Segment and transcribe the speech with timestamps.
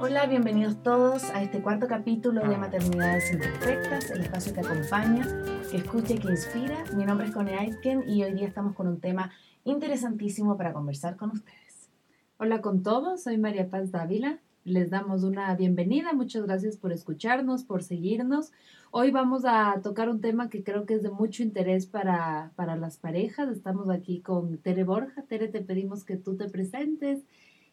[0.00, 5.26] Hola, bienvenidos todos a este cuarto capítulo de Maternidades Imperfectas, el espacio que acompaña,
[5.68, 6.84] que escucha y que inspira.
[6.96, 9.32] Mi nombre es Connie Aitken y hoy día estamos con un tema
[9.64, 11.90] interesantísimo para conversar con ustedes.
[12.36, 14.38] Hola con todos, soy María Paz Dávila.
[14.62, 18.52] Les damos una bienvenida, muchas gracias por escucharnos, por seguirnos.
[18.92, 22.76] Hoy vamos a tocar un tema que creo que es de mucho interés para, para
[22.76, 23.48] las parejas.
[23.48, 25.22] Estamos aquí con Tere Borja.
[25.22, 27.24] Tere, te pedimos que tú te presentes,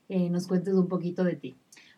[0.10, 1.56] eh, nos cuentes un poquito de ti.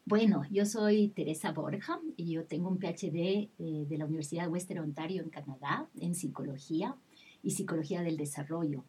[0.10, 4.48] Bueno, yo soy Teresa Borja y yo tengo un PhD eh, de la Universidad de
[4.48, 6.96] Western Ontario en Canadá en psicología
[7.44, 8.86] y psicología del desarrollo.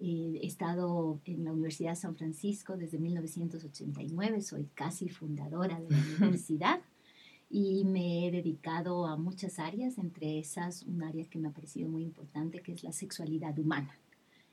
[0.00, 5.88] Eh, he estado en la Universidad de San Francisco desde 1989, soy casi fundadora de
[5.88, 6.80] la universidad
[7.48, 11.88] y me he dedicado a muchas áreas, entre esas un área que me ha parecido
[11.88, 13.96] muy importante que es la sexualidad humana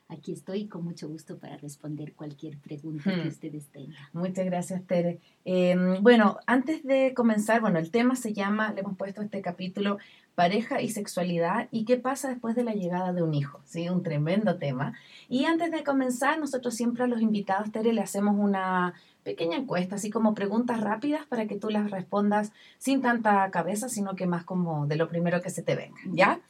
[0.09, 3.27] aquí estoy con mucho gusto para responder cualquier pregunta que hmm.
[3.27, 3.95] ustedes tengan.
[4.11, 5.19] Muchas gracias, Tere.
[5.45, 9.99] Em, bueno, antes de comenzar, bueno, el tema se llama, le hemos puesto este capítulo,
[10.33, 13.87] pareja y sexualidad y qué pasa después de la llegada de un hijo, ¿sí?
[13.87, 14.93] Un tremendo tema.
[15.29, 19.95] Y antes de comenzar, nosotros siempre a los invitados, Tere, le hacemos una pequeña encuesta,
[19.95, 24.43] así como preguntas rápidas para que tú las respondas sin tanta cabeza, sino que más
[24.43, 26.41] como de lo primero que se te venga, ¿ya?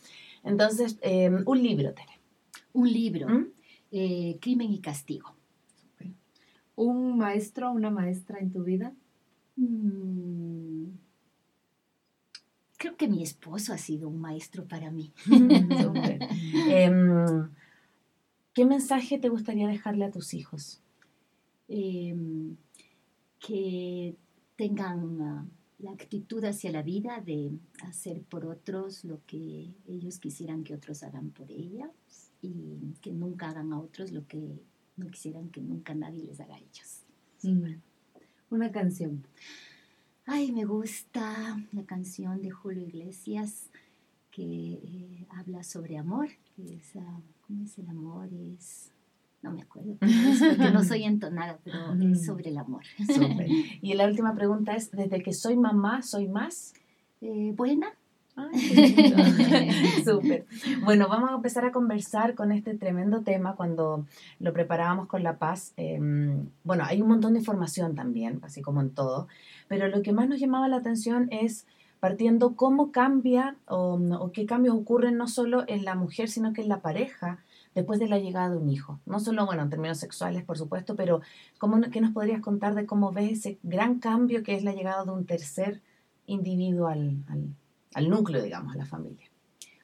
[0.46, 2.19] Entonces, em, un libro, Tere
[2.80, 3.46] un libro, ¿Mm?
[3.92, 5.36] eh, Crimen y Castigo.
[6.76, 8.94] ¿Un maestro o una maestra en tu vida?
[9.58, 10.86] Mm,
[12.78, 15.12] creo que mi esposo ha sido un maestro para mí.
[16.70, 17.50] Em,
[18.54, 20.82] ¿Qué mensaje te gustaría dejarle a tus hijos?
[21.68, 22.56] Em,
[23.40, 24.16] que
[24.56, 25.46] tengan ah,
[25.80, 27.52] la actitud hacia la vida de
[27.84, 31.92] hacer por otros lo que ellos quisieran que otros hagan por ellas
[32.42, 34.62] y que nunca hagan a otros lo que
[34.98, 37.04] no quisieran que nunca nadie les haga a ellos.
[37.44, 37.82] Mm.
[38.50, 39.24] Una canción.
[40.26, 43.70] Ay, me gusta la canción de Julio Iglesias
[44.32, 46.30] que eh, habla sobre amor.
[46.56, 48.30] Que es, ah, ¿Cómo es el amor?
[48.34, 48.92] Es
[49.42, 52.84] no me acuerdo, porque no soy entonada, pero es sobre el amor.
[53.82, 56.74] Y la última pregunta es, ¿desde que soy mamá, soy más?
[57.22, 57.88] Eh, buena.
[60.06, 60.46] Súper.
[60.84, 64.06] Bueno, vamos a empezar a conversar con este tremendo tema cuando
[64.40, 65.74] lo preparábamos con La Paz.
[65.78, 69.28] Em, bueno, hay un montón de información también, así como en todo,
[69.68, 71.66] pero lo que más nos llamaba la atención es
[72.00, 76.62] partiendo cómo cambia o, o qué cambios ocurren no solo en la mujer, sino que
[76.62, 77.40] en la pareja
[77.76, 79.00] después de la llegada de un hijo.
[79.06, 81.22] No solo, bueno, en términos sexuales, por supuesto, pero
[81.58, 85.06] ¿cómo, ¿qué nos podrías contar de cómo ves ese gran cambio que es la llegada
[85.06, 85.82] de un tercer
[86.26, 87.56] individuo al, al,
[87.96, 89.30] núcleo, digamos, a la familia?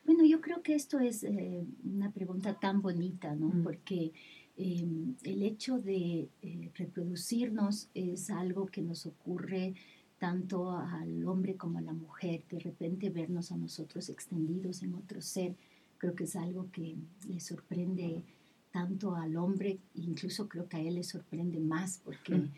[0.05, 3.47] Bueno, yo creo que esto es eh, una pregunta tan bonita, ¿no?
[3.47, 3.63] Mm.
[3.63, 4.13] Porque
[4.57, 9.73] em, el hecho de eh, reproducirnos es algo que nos ocurre
[10.19, 15.21] tanto al hombre como a la mujer, de repente vernos a nosotros extendidos en otro
[15.21, 15.55] ser
[15.97, 16.95] creo que es algo que
[17.27, 18.23] le sorprende
[18.71, 22.49] tanto al hombre, incluso creo que a él le sorprende más porque,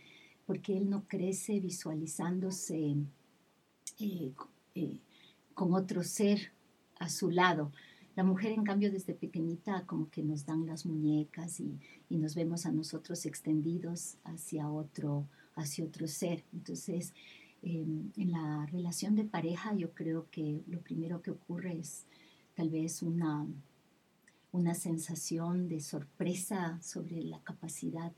[0.46, 2.96] porque él no crece visualizándose
[4.00, 4.34] eh,
[4.76, 5.00] eh,
[5.58, 6.52] con otro ser
[7.00, 7.72] a su lado.
[8.16, 11.80] La mujer, en cambio, desde pequeñita como que nos dan las muñecas y,
[12.10, 16.44] y nos vemos a nosotros extendidos hacia otro, hacia otro ser.
[16.54, 17.12] Entonces,
[17.64, 22.06] em, en la relación de pareja yo creo que lo primero que ocurre es
[22.54, 23.48] tal vez una,
[24.52, 28.14] una sensación de sorpresa sobre la capacidad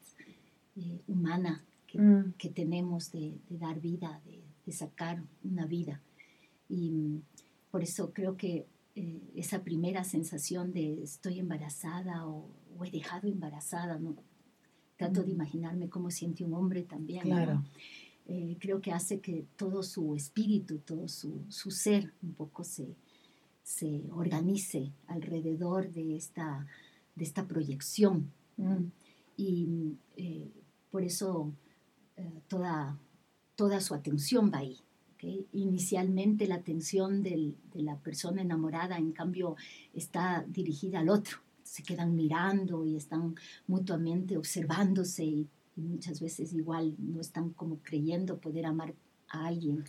[0.76, 2.34] eh, humana que, mm.
[2.38, 6.02] que tenemos de, de, dar vida, de, de, sacar una vida.
[6.70, 7.22] Y mm,
[7.72, 12.50] por eso creo que eh, esa primera sensación de estoy embarazada o,
[12.86, 14.16] he dejado embarazada, ¿no?
[14.96, 17.24] trato de imaginarme cómo siente un hombre también.
[17.24, 17.64] Claro.
[18.26, 22.96] Eh, creo que hace que todo su espíritu, todo su, su ser un poco se,
[23.64, 26.66] se organice alrededor de esta,
[27.16, 28.32] de esta proyección.
[28.58, 28.86] Mm.
[29.38, 30.50] Y eh,
[30.90, 31.54] por eso
[32.18, 32.98] eh, toda,
[33.56, 34.78] toda su atención va ahí.
[35.22, 39.56] Inicialmente la atención de la persona enamorada, en cambio,
[39.94, 41.38] está dirigida al otro.
[41.64, 43.36] Se quedan mirando y están
[43.68, 48.94] mutuamente observándose y, muchas veces igual no están como creyendo poder amar
[49.30, 49.86] a alguien.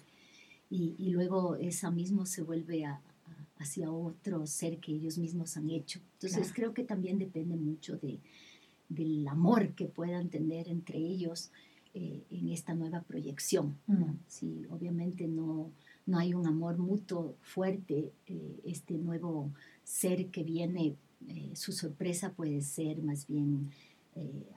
[0.69, 3.00] Y, y luego esa mismo se vuelve a,
[3.61, 6.00] hacia otro ser que ellos mismos han hecho.
[6.15, 8.21] Entonces creo que también depende mucho de,
[8.88, 11.50] del amor que puedan tener entre ellos
[11.95, 13.77] eh, en esta nueva proyección.
[14.29, 15.71] Si obviamente no,
[16.07, 19.51] no hay un amor mutuo fuerte, eh, este nuevo
[19.85, 20.97] ser que viene,
[21.29, 23.71] eh, su sorpresa puede ser más bien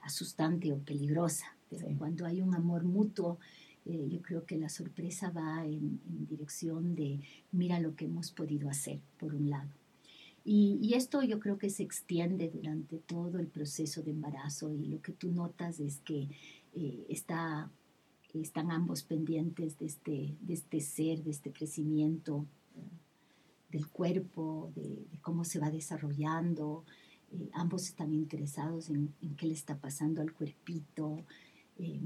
[0.02, 1.46] asustante o peligrosa.
[1.70, 3.38] Pero cuando hay un amor mutuo
[3.86, 7.20] eh, yo creo que la sorpresa va en, dirección de
[7.52, 9.70] mira lo que hemos podido hacer, por un lado.
[10.46, 15.00] Y, esto yo creo que se extiende durante todo el proceso de embarazo y lo
[15.00, 16.28] que tú notas es que
[16.74, 17.70] eh, está,
[18.32, 22.46] están ambos pendientes de este, de este ser, de este crecimiento
[23.74, 26.84] del cuerpo, de, cómo se va desarrollando.
[27.32, 31.24] Eh, ambos están interesados en, qué le está pasando al cuerpito.
[31.78, 32.00] Eh,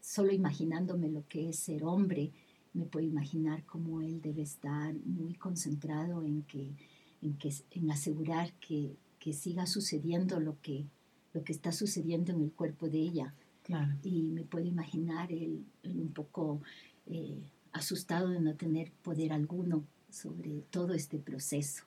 [0.00, 2.30] solo imaginándome lo que es ser hombre,
[2.72, 6.44] me puedo imaginar cómo él debe estar muy concentrado en,
[7.90, 10.86] asegurar que, que siga sucediendo lo que,
[11.32, 13.34] lo que está sucediendo en el cuerpo de ella.
[13.66, 13.96] Claro.
[14.04, 16.62] Y me puedo imaginar él, un poco
[17.08, 17.42] eh,
[17.72, 21.82] asustado de no tener poder alguno sobre todo este proceso.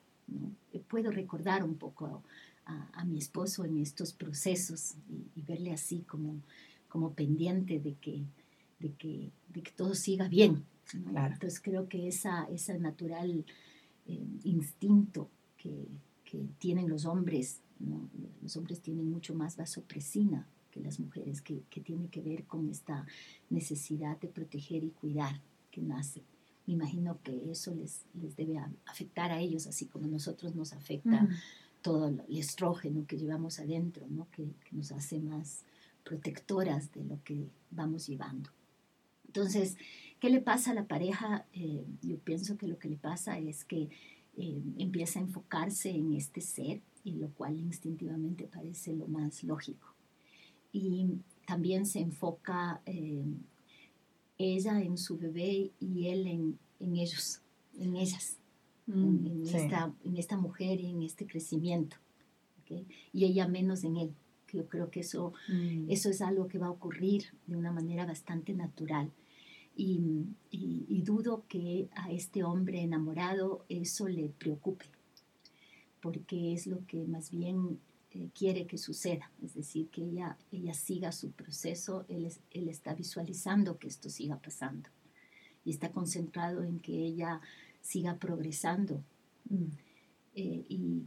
[0.88, 2.22] Puedo recordar un poco
[2.66, 4.94] a, mi esposo en estos procesos
[5.34, 6.42] y, verle así como,
[6.90, 8.24] como pendiente de que,
[8.78, 10.62] de que, de que todo siga bien.
[10.92, 13.46] Entonces creo que esa, ese natural
[14.06, 15.88] eh, instinto que,
[16.24, 17.62] que, tienen los hombres,
[18.42, 22.68] los hombres tienen mucho más vasopresina que las mujeres, que, que tiene que ver con
[22.68, 23.06] esta
[23.48, 25.40] necesidad de proteger y cuidar
[25.70, 26.22] que nace
[26.70, 30.72] me imagino que eso les, les debe afectar a ellos, así como a nosotros nos
[30.72, 31.28] afecta
[31.82, 34.28] todo el estrógeno que llevamos adentro, ¿no?
[34.30, 35.64] que, nos hace más
[36.04, 38.50] protectoras de lo que vamos llevando.
[39.26, 39.76] Entonces,
[40.20, 41.44] ¿qué le pasa a la pareja?
[41.52, 43.88] Eh, yo pienso que lo que le pasa es que
[44.36, 49.89] eh, empieza a enfocarse en este ser, y lo cual instintivamente parece lo más lógico.
[50.72, 53.24] Y también se enfoca eh,
[54.38, 57.42] ella en su bebé y él en, en ellos,
[57.78, 58.38] en ellas,
[58.86, 61.96] en, mm, esta, en, esta, mujer y en este crecimiento.
[63.12, 64.14] Y ella menos en él.
[64.52, 65.90] Yo creo que eso, mm.
[65.90, 69.10] eso es algo que va a ocurrir de una manera bastante natural.
[69.76, 70.00] Y,
[70.50, 74.86] y, y, dudo que a este hombre enamorado eso le preocupe,
[76.00, 77.78] porque es lo que más bien
[78.34, 83.78] quiere que suceda, es decir, que ella, ella siga su proceso, él, él está visualizando
[83.78, 84.88] que esto siga pasando
[85.64, 87.40] y está concentrado en que ella
[87.80, 89.02] siga progresando.
[89.48, 89.64] Mm.
[90.34, 91.02] Eh, y,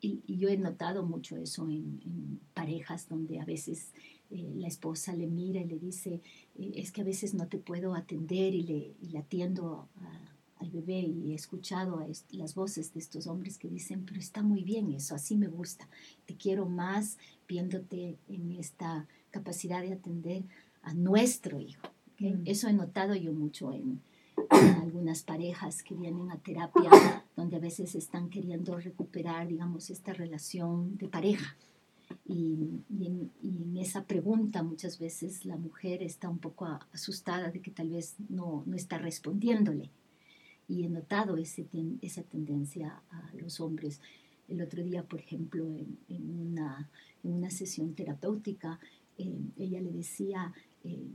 [0.00, 3.92] y, yo he notado mucho eso en, parejas donde a veces
[4.30, 6.20] eh, la esposa le mira y le dice,
[6.56, 10.33] eh, es que a veces no te puedo atender y le, y le atiendo a
[10.64, 14.42] al bebé y he escuchado a las voces de estos hombres que dicen, pero está
[14.42, 15.88] muy bien eso, así me gusta,
[16.26, 20.44] te quiero más viéndote en esta capacidad de atender
[20.82, 21.88] a nuestro hijo.
[22.18, 22.42] Mm.
[22.46, 24.00] Eso he notado yo mucho en,
[24.50, 30.96] algunas parejas que vienen a terapia, donde a veces están queriendo recuperar, digamos, esta relación
[30.98, 31.56] de pareja.
[32.26, 37.60] Y, en, y, en, esa pregunta muchas veces la mujer está un poco asustada de
[37.60, 39.90] que tal vez no, no está respondiéndole
[40.68, 41.66] y he notado ese
[42.00, 44.00] esa tendencia a los hombres.
[44.48, 46.90] El otro día, por ejemplo, en, en, una,
[47.22, 48.78] en una, sesión terapéutica,
[49.16, 50.52] eh, ella le decía,
[50.84, 51.08] eh,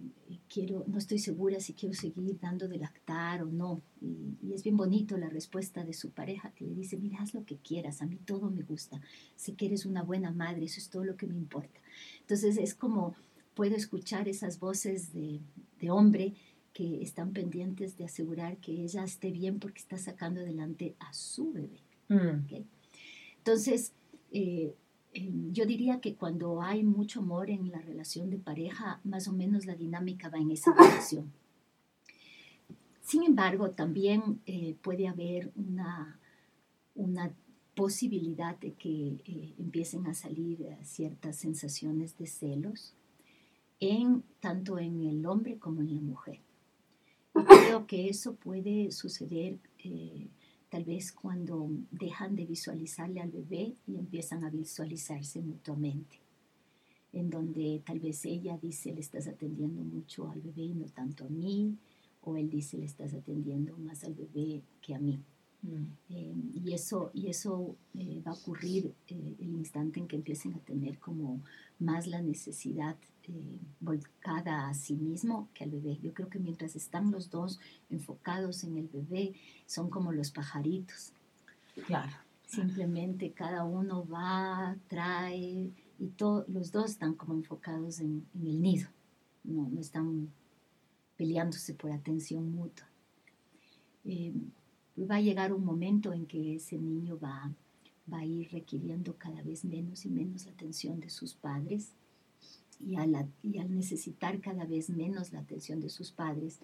[0.51, 3.81] quiero, no estoy segura si quiero seguir dando de lactar o no.
[4.01, 7.33] Y, y, es bien bonito la respuesta de su pareja que le dice, mira, haz
[7.33, 8.99] lo que quieras, a mí todo me gusta,
[9.35, 11.79] sé que eres una buena madre, eso es todo lo que me importa.
[12.21, 13.15] Entonces es como
[13.53, 15.41] puedo escuchar esas voces de,
[15.81, 16.33] de hombre
[16.79, 21.51] que están pendientes de asegurar que ella esté bien porque está sacando adelante a su
[21.51, 21.81] bebé.
[22.07, 22.63] Mm.
[23.39, 23.91] Entonces,
[24.31, 24.73] eh,
[25.13, 29.33] em, yo diría que cuando hay mucho amor en la relación de pareja, más o
[29.33, 31.33] menos la dinámica va en esa dirección.
[33.01, 36.17] Sin embargo, también eh, puede haber una,
[36.95, 37.29] una
[37.75, 42.93] posibilidad de que eh, empiecen a salir ciertas sensaciones de celos,
[43.81, 46.39] en, tanto en el hombre como en la mujer
[47.45, 50.27] creo que eso puede suceder eh,
[50.69, 56.19] tal vez cuando dejan de visualizarle al bebé y empiezan a visualizarse mutuamente,
[57.11, 61.25] en donde tal vez ella dice le estás atendiendo mucho al bebé y no tanto
[61.25, 61.75] a mí,
[62.21, 65.19] o él dice le estás atendiendo más al bebé que a mí.
[65.61, 65.85] Mm.
[66.09, 70.59] Eh, y eso, y eso eh, va a ocurrir el instante en que empiecen a
[70.59, 71.41] tener como
[71.79, 72.95] más la necesidad
[73.29, 75.99] eh, volcada a sí mismo que al bebé.
[76.01, 77.59] Yo creo que mientras están los dos
[77.89, 79.33] enfocados en el bebé,
[79.67, 81.13] son como los pajaritos.
[81.85, 82.11] Claro.
[82.47, 88.89] Simplemente cada uno va, trae, y todos los dos están como enfocados en, el nido.
[89.43, 90.31] No, no están
[91.15, 92.87] peleándose por atención mutua.
[94.05, 94.33] Eh,
[94.99, 97.51] va a llegar un momento en que ese niño va,
[98.11, 101.93] va a ir requiriendo cada vez menos y menos la atención de sus padres
[102.79, 106.59] y, al, y al necesitar cada vez menos la atención de sus padres,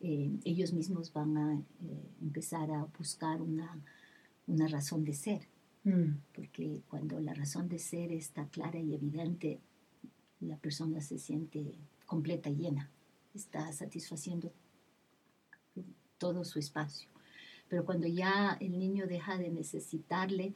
[0.00, 3.80] eh, ellos mismos van a eh, empezar a buscar una,
[4.46, 5.48] una razón de ser.
[5.84, 6.16] Mm.
[6.34, 9.60] Porque cuando la razón de ser está clara y evidente,
[10.40, 12.90] la persona se siente completa y llena,
[13.34, 14.52] está satisfaciendo
[16.18, 17.08] todo su espacio.
[17.68, 20.54] Pero cuando ya el niño deja de necesitarle,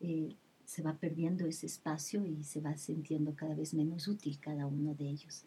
[0.00, 0.36] eh,
[0.68, 4.94] se va perdiendo ese espacio y se va sintiendo cada vez menos útil cada uno
[4.94, 5.46] de ellos.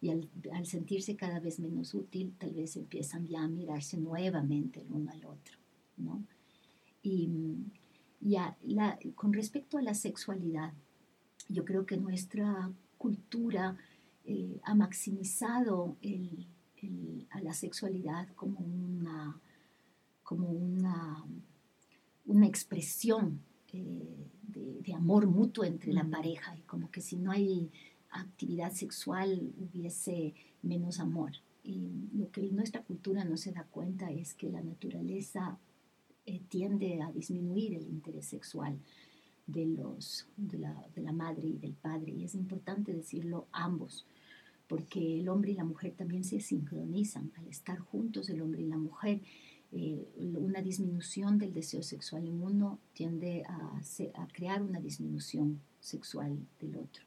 [0.00, 4.92] Y al, sentirse cada vez menos útil, tal vez empiezan ya a mirarse nuevamente el
[4.92, 5.58] uno al otro,
[5.96, 6.22] ¿no?
[7.02, 7.28] Y
[9.16, 10.72] con respecto a la sexualidad,
[11.48, 13.76] yo creo que nuestra cultura
[14.24, 15.96] eh, ha maximizado
[17.30, 19.40] a la sexualidad como una,
[20.22, 21.24] como una,
[22.26, 23.40] una expresión
[23.72, 27.70] eh, de, amor mutuo entre la pareja y como que si no hay
[28.10, 31.32] actividad sexual hubiese menos amor.
[31.64, 35.58] Y lo que nuestra cultura no se da cuenta es que la naturaleza
[36.26, 38.78] eh, tiende a disminuir el interés sexual
[39.46, 42.12] de, los, de la, de, la, madre y del padre.
[42.12, 44.04] Y es importante decirlo ambos,
[44.68, 47.32] porque el hombre y la mujer también se sincronizan.
[47.38, 49.22] Al estar juntos, el hombre y la mujer
[49.74, 53.80] eh, una disminución del deseo sexual en tiende a,
[54.32, 57.04] crear una disminución sexual del otro.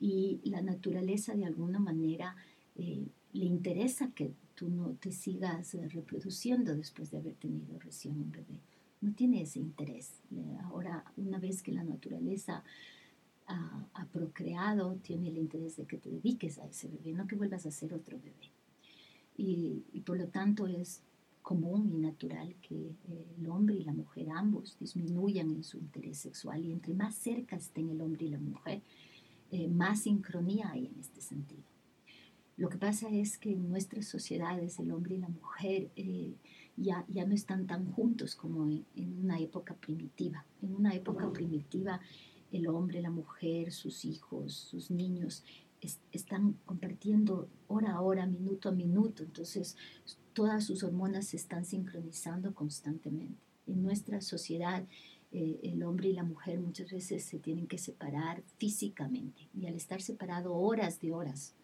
[0.00, 2.34] Y la naturaleza de alguna manera
[2.76, 8.32] eh, le interesa que tú no te sigas reproduciendo después de haber tenido recién un
[8.32, 8.60] bebé.
[9.02, 10.12] No tiene ese interés.
[10.64, 12.64] Ahora, una vez que la naturaleza
[13.46, 17.66] ha, procreado, tiene el interés de que te dediques a ese bebé, no que vuelvas
[17.66, 18.50] a ser otro bebé.
[19.36, 21.02] Y por lo tanto es
[21.42, 22.74] común y natural que
[23.08, 27.14] eh, el hombre y la mujer ambos disminuyan en su interés sexual y entre más
[27.14, 28.82] cerca estén el hombre y la mujer,
[29.50, 31.62] eh, más sincronía hay en este sentido.
[32.56, 36.34] Lo que pasa es que en nuestras sociedades el hombre y la mujer eh,
[36.76, 38.84] ya, ya no están tan juntos como en,
[39.18, 40.44] una época primitiva.
[40.62, 42.00] En una época primitiva
[42.52, 45.42] el hombre, la mujer, sus hijos, sus niños
[46.12, 49.22] están compartiendo hora a hora, minuto a minuto.
[49.22, 49.76] Entonces
[50.32, 53.42] todas sus hormonas se están sincronizando constantemente.
[53.66, 54.84] En nuestra sociedad,
[55.32, 59.74] eh, el hombre y la mujer muchas veces se tienen que separar físicamente y al
[59.74, 61.54] estar separado horas de horas,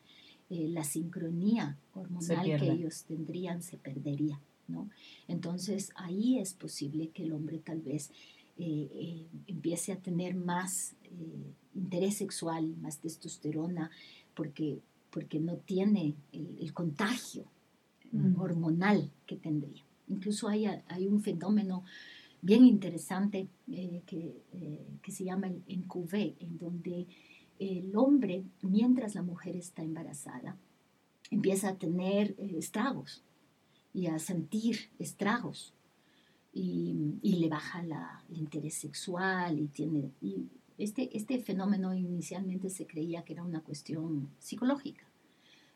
[0.51, 4.41] eh, la sincronía hormonal que ellos tendrían se perdería.
[4.69, 4.89] ¿no?
[5.29, 8.13] Entonces ahí es posible que el hombre tal vez
[8.59, 10.95] eh, empiece a tener más
[11.75, 13.91] interés sexual, más testosterona,
[14.35, 17.45] porque, porque no tiene el contagio
[18.39, 19.83] hormonal que tendría.
[20.09, 21.85] Incluso hay, hay un fenómeno
[22.43, 27.07] bien interesante eh, que, eh, que, se llama el NQV, en donde
[27.59, 30.57] el hombre, mientras la mujer está embarazada,
[31.31, 33.25] empieza a tener eh, estragos
[33.93, 35.75] y a sentir estragos
[36.57, 40.11] y, y le baja la, el interés sexual y tiene...
[40.21, 40.47] Y
[40.79, 45.07] este, este fenómeno inicialmente se creía que era una cuestión psicológica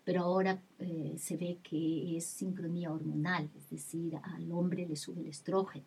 [0.04, 5.20] pero ahora eh, se ve que es sincronía hormonal, es decir, al hombre le sube
[5.20, 5.84] el estrógeno.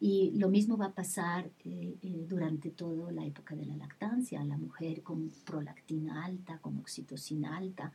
[0.00, 4.42] Y lo mismo va a pasar eh, eh, durante toda la época de la lactancia.
[4.44, 7.92] La mujer con prolactina alta, con oxitocina alta,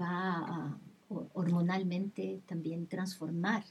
[0.00, 0.78] va a
[1.34, 3.64] hormonalmente también transformar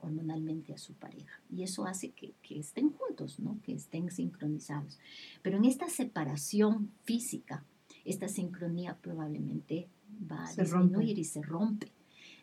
[0.00, 1.40] hormonalmente a su pareja.
[1.50, 3.58] Y eso hace que, que, estén juntos, ¿no?
[3.62, 4.98] que estén sincronizados.
[5.42, 7.64] Pero en esta separación física,
[8.04, 9.88] esta sincronía probablemente
[10.30, 11.90] va a disminuir y se rompe.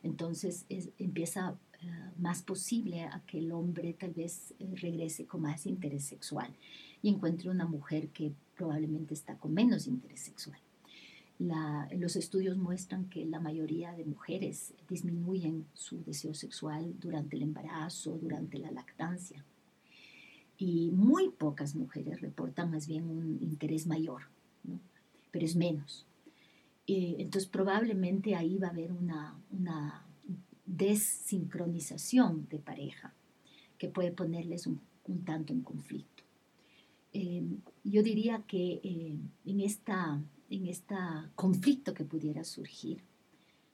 [0.04, 0.66] Entonces
[0.98, 6.06] empieza eh, más posible a que el hombre tal vez eh, regrese con más interés
[6.06, 6.52] sexual
[7.02, 10.60] y encuentre una mujer que probablemente está con menos interés sexual.
[11.98, 18.18] Los estudios muestran que la mayoría de mujeres disminuyen su deseo sexual durante el embarazo,
[18.22, 19.44] durante la lactancia.
[20.58, 24.24] Y muy pocas mujeres reportan más bien un interés mayor.
[25.32, 26.06] pero es menos.
[26.86, 30.06] entonces probablemente ahí va a haber una,
[30.66, 33.14] desincronización de pareja
[33.78, 34.80] que puede ponerles un,
[35.26, 36.24] tanto en conflicto.
[37.14, 39.92] Em, yo diría que eh, en este
[40.52, 43.04] en esta conflicto que pudiera surgir,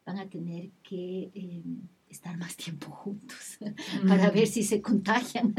[0.05, 3.57] van a tener que em, estar más tiempo juntos
[4.07, 5.53] para ver si se contagian.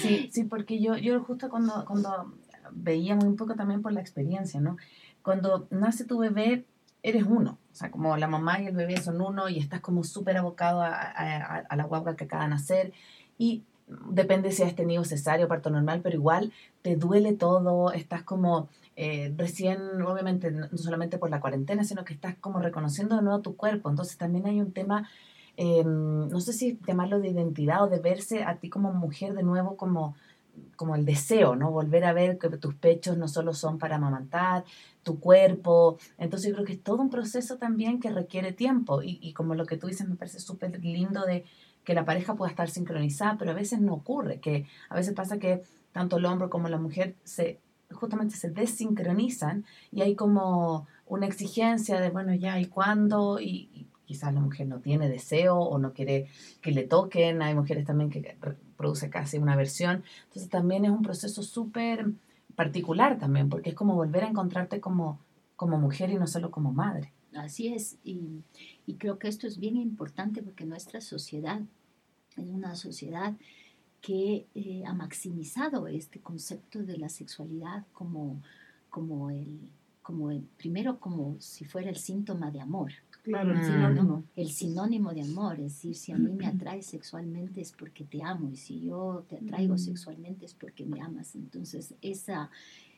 [0.00, 2.34] Sí, sí porque yo, yo justo cuando, cuando
[2.72, 4.76] veía muy un poco también por la experiencia, ¿no?
[5.28, 6.64] cuando nace tu bebé,
[7.02, 7.58] eres uno.
[7.70, 10.80] O sea, como la mamá y el bebé son uno y estás como súper abocado
[10.80, 12.92] a, a, la guagua que acaba de nacer.
[13.36, 13.62] Y
[14.10, 16.52] depende si has tenido cesárea parto normal, pero igual
[16.82, 22.14] te duele todo, estás como eh, recién, obviamente, no solamente por la cuarentena, sino que
[22.14, 23.90] estás como reconociendo de nuevo tu cuerpo.
[23.90, 25.08] Entonces también hay un tema,
[25.56, 29.42] em, no sé si llamarlo de identidad o de verse a ti como mujer de
[29.42, 30.14] nuevo como
[30.76, 31.70] como el deseo, ¿no?
[31.70, 34.64] Volver a ver que tus pechos no solo son para amamantar,
[35.02, 35.98] tu cuerpo.
[36.18, 39.54] Entonces yo creo que es todo un proceso también que requiere tiempo y, y como
[39.54, 41.44] lo que tú dices me parece súper lindo de
[41.88, 45.38] que la pareja pueda estar sincronizada, pero a veces no ocurre, que a veces pasa
[45.38, 47.60] que tanto el hombre como la mujer se
[47.92, 53.40] justamente se desincronizan y hay como una exigencia de, bueno, ya, ¿y cuándo?
[53.40, 56.28] Y, quizás la mujer no tiene deseo o no quiere
[56.60, 57.40] que le toquen.
[57.40, 58.36] Hay mujeres también que
[58.76, 60.04] produce casi una versión.
[60.24, 62.12] Entonces también es un proceso súper
[62.54, 65.20] particular también, porque es como volver a encontrarte como,
[65.56, 67.14] como mujer y no solo como madre.
[67.34, 68.42] Así es, y,
[68.84, 71.62] y creo que esto es bien importante porque nuestra sociedad
[72.42, 73.36] es una sociedad
[74.00, 78.40] que eh, ha maximizado este concepto de la sexualidad como,
[78.90, 79.58] como, el,
[80.02, 82.92] como el, primero como si fuera el síntoma de amor.
[83.22, 84.24] Claro, el sinónimo.
[84.36, 88.22] El sinónimo de amor, es decir, si a mí me atrae sexualmente es porque te
[88.22, 91.34] amo y si yo te atraigo sexualmente es porque me amas.
[91.34, 92.50] Entonces, esa,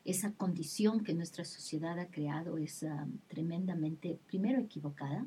[0.04, 5.26] esa condición que nuestra sociedad ha creado es ah, tremendamente, primero, equivocada,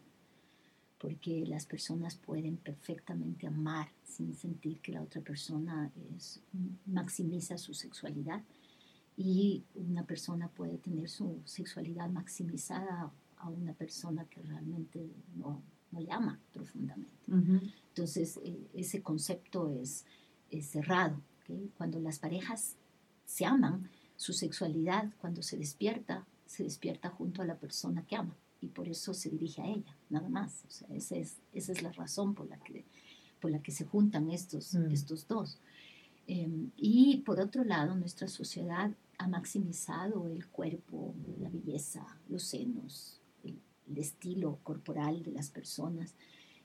[1.04, 6.40] porque las personas pueden perfectamente amar sin sentir que la otra persona es,
[6.86, 8.42] maximiza su sexualidad
[9.18, 15.06] y una persona puede tener su sexualidad maximizada a una persona que realmente
[15.36, 17.20] no, no le ama profundamente.
[17.90, 20.06] Entonces, eh, ese concepto es,
[20.50, 21.22] es cerrado.
[21.76, 22.78] Cuando las parejas
[23.26, 28.38] se aman, su sexualidad, cuando se despierta, se despierta junto a la persona que ama
[28.64, 30.64] y por eso se dirige a ella, nada más.
[30.66, 32.86] O sea, esa es, esa es la razón por la que,
[33.42, 34.92] por la que se juntan estos, mm.
[34.92, 35.60] estos dos.
[36.28, 43.20] Em, y por otro lado, nuestra sociedad ha maximizado el cuerpo, la belleza, los senos,
[43.44, 43.60] el,
[43.98, 46.16] estilo corporal de las personas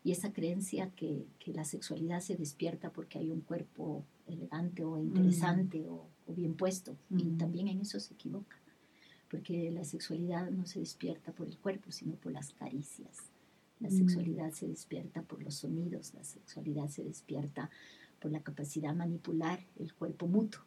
[0.05, 4.99] y esa creencia que, que, la sexualidad se despierta porque hay un cuerpo elegante o
[4.99, 5.89] interesante mm.
[5.89, 6.97] o, o, bien puesto.
[7.11, 7.39] Y mm.
[7.39, 8.58] también en eso se equivoca
[9.31, 13.31] porque la sexualidad no se despierta por el cuerpo, sino por las caricias.
[13.81, 13.93] La mm.
[13.93, 17.71] sexualidad se despierta por los sonidos, la sexualidad se despierta
[18.21, 20.63] por la capacidad de manipular el cuerpo mutuo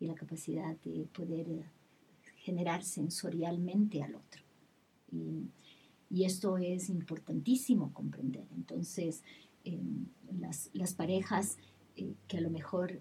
[0.00, 1.64] y la capacidad de poder eh,
[2.36, 4.42] generar sensorialmente al otro.
[5.12, 5.50] Y,
[6.24, 8.46] esto es importantísimo comprender.
[8.56, 9.22] Entonces,
[9.64, 10.06] em,
[10.72, 11.58] las, parejas
[11.96, 12.92] eh, que a lo mejor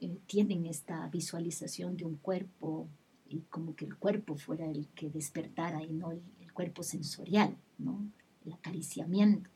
[0.00, 2.88] eh, tienen esta visualización de un cuerpo
[3.34, 7.98] y como que el cuerpo fuera el que despertara y no el, cuerpo sensorial, ¿no?
[8.46, 9.50] el acariciamiento.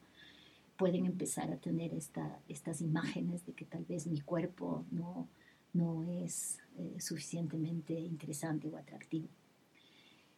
[0.77, 5.29] Pueden empezar a tener esta, estas imágenes de que tal vez mi cuerpo no,
[5.75, 9.29] no es eh, suficientemente interesante o atractivo.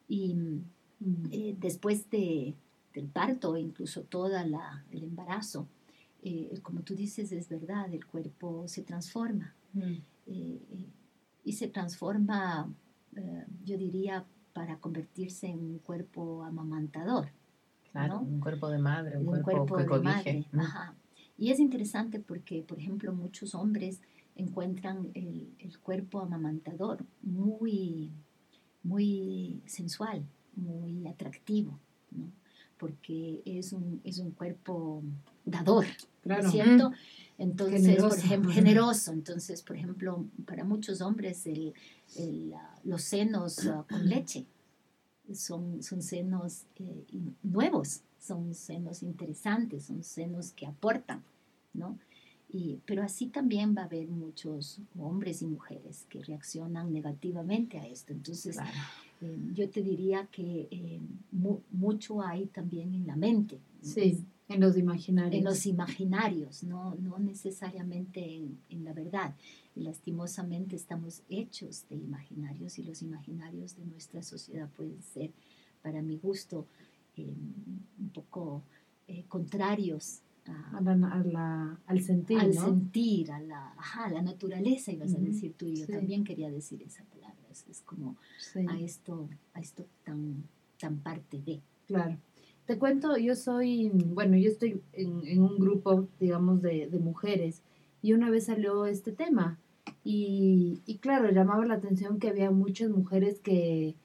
[0.07, 0.65] Y mm,
[1.33, 2.55] eh, después de,
[2.93, 5.67] del parto, incluso todo el embarazo,
[6.23, 9.55] eh, como tú dices, es verdad, el cuerpo se transforma.
[11.43, 12.71] y se transforma
[13.17, 17.29] eh, yo diría, para convertirse en un cuerpo amamantador.
[17.93, 20.47] Claro, un cuerpo de madre, un, cuerpo, que de madre.
[21.37, 24.01] Y es interesante porque, por ejemplo, muchos hombres
[24.37, 28.13] encuentran el, el, cuerpo amamantador muy,
[28.83, 31.81] muy sensual, muy atractivo,
[32.13, 32.31] ¿no?
[32.81, 35.03] porque es un, es un cuerpo
[35.45, 35.85] dador,
[36.23, 36.51] claro.
[36.51, 36.93] ¿cierto?
[37.41, 38.09] Entonces, generoso.
[38.09, 39.13] por ejemplo, generoso.
[39.13, 41.73] Entonces, por ejemplo, para muchos hombres el,
[42.85, 44.45] los senos ah, con leche
[45.33, 47.07] son, son senos eh,
[47.43, 51.23] nuevos, son senos interesantes, son senos que aportan,
[51.73, 51.99] ¿no?
[52.53, 57.87] Y, pero así también va a haber muchos hombres y mujeres que reaccionan negativamente a
[57.87, 58.13] esto.
[58.13, 58.59] Entonces,
[59.23, 61.01] eh, yo te diría que eh,
[61.71, 63.61] mucho hay también en la mente.
[63.83, 64.25] Sí,
[64.55, 65.39] en los imaginarios.
[65.39, 69.35] En los imaginarios, no, no necesariamente en, en la verdad
[69.75, 75.33] lastimosamente estamos hechos de imaginarios y los imaginarios de nuestra sociedad pueden ser,
[75.83, 76.67] para mi gusto,
[77.17, 77.33] eh,
[77.99, 78.63] un poco
[79.09, 80.81] eh, contrarios a,
[81.25, 82.39] la, al sentir.
[82.39, 83.75] Al sentir, a la,
[84.11, 87.37] la naturaleza, ibas a decir tú, y yo también quería decir esa palabra.
[87.51, 88.17] Es, como
[88.69, 90.45] a esto, a esto tan,
[90.79, 91.61] tan parte de.
[91.87, 92.17] Claro.
[92.71, 97.63] Te cuento, yo soy, bueno, yo estoy en, en un grupo, digamos, de, de mujeres
[98.01, 99.59] y una vez salió este tema.
[100.05, 103.97] Y, y, claro, llamaba la atención que había muchas mujeres que,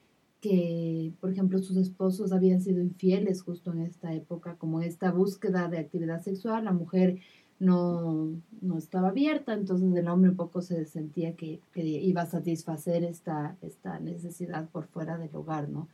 [0.42, 5.68] que, por ejemplo, sus esposos habían sido infieles justo en esta época, como esta búsqueda
[5.68, 7.20] de actividad sexual, la mujer
[7.60, 12.26] no, no estaba abierta, entonces el hombre un poco se sentía que, que, iba a
[12.26, 15.88] satisfacer esta, esta necesidad por fuera del hogar, ¿no?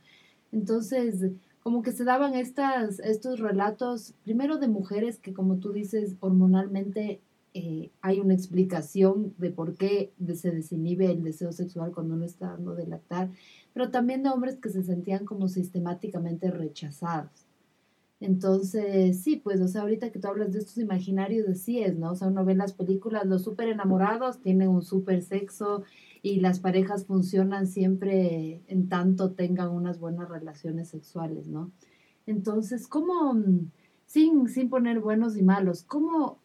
[0.52, 6.16] Entonces, como que se daban estas, estos relatos, primero de mujeres que, como tú dices,
[6.20, 7.20] hormonalmente
[7.54, 12.48] eh, hay una explicación de por qué se desinhibe el deseo sexual cuando uno está
[12.48, 13.30] dando de lactar,
[13.74, 17.46] pero también de hombres que se sentían como sistemáticamente rechazados.
[18.20, 22.12] Entonces, sí, pues, o sea, ahorita que tú hablas de estos imaginarios, así es, ¿no?
[22.12, 25.82] O sea, uno ve en las películas, los súper enamorados tienen un súper sexo
[26.22, 31.72] y las parejas funcionan siempre en tanto tengan unas buenas relaciones sexuales, ¿no?
[32.26, 33.34] Entonces, ¿cómo,
[34.06, 36.38] sin, sin poner buenos y malos, cómo,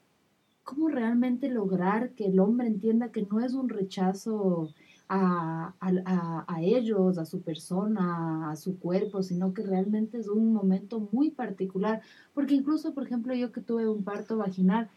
[0.64, 4.74] cómo realmente lograr que el hombre entienda que no es un rechazo
[5.10, 11.08] a, a, ellos, a su persona, a su cuerpo, sino que realmente es un momento
[11.12, 12.02] muy particular.
[12.34, 14.90] Porque incluso, por ejemplo, yo que tuve un parto vaginal,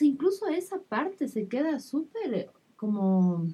[0.00, 3.48] o incluso esa parte se queda súper como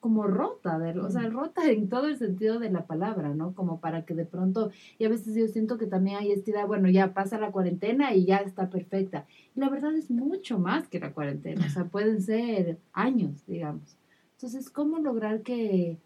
[0.00, 3.54] como rota, o sea, rota en todo el sentido de la palabra, ¿no?
[3.54, 6.66] Como para que de pronto, y a veces yo siento que también hay esta idea,
[6.66, 9.26] bueno, ya pasa la cuarentena y ya está perfecta.
[9.56, 13.96] Y la verdad es mucho más que la cuarentena, o sea, pueden ser años, digamos.
[14.34, 15.98] Entonces, ¿cómo lograr que,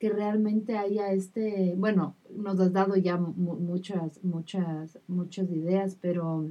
[0.00, 6.46] realmente haya este, bueno, nos has dado ya muchas, muchas, muchas ideas, pero,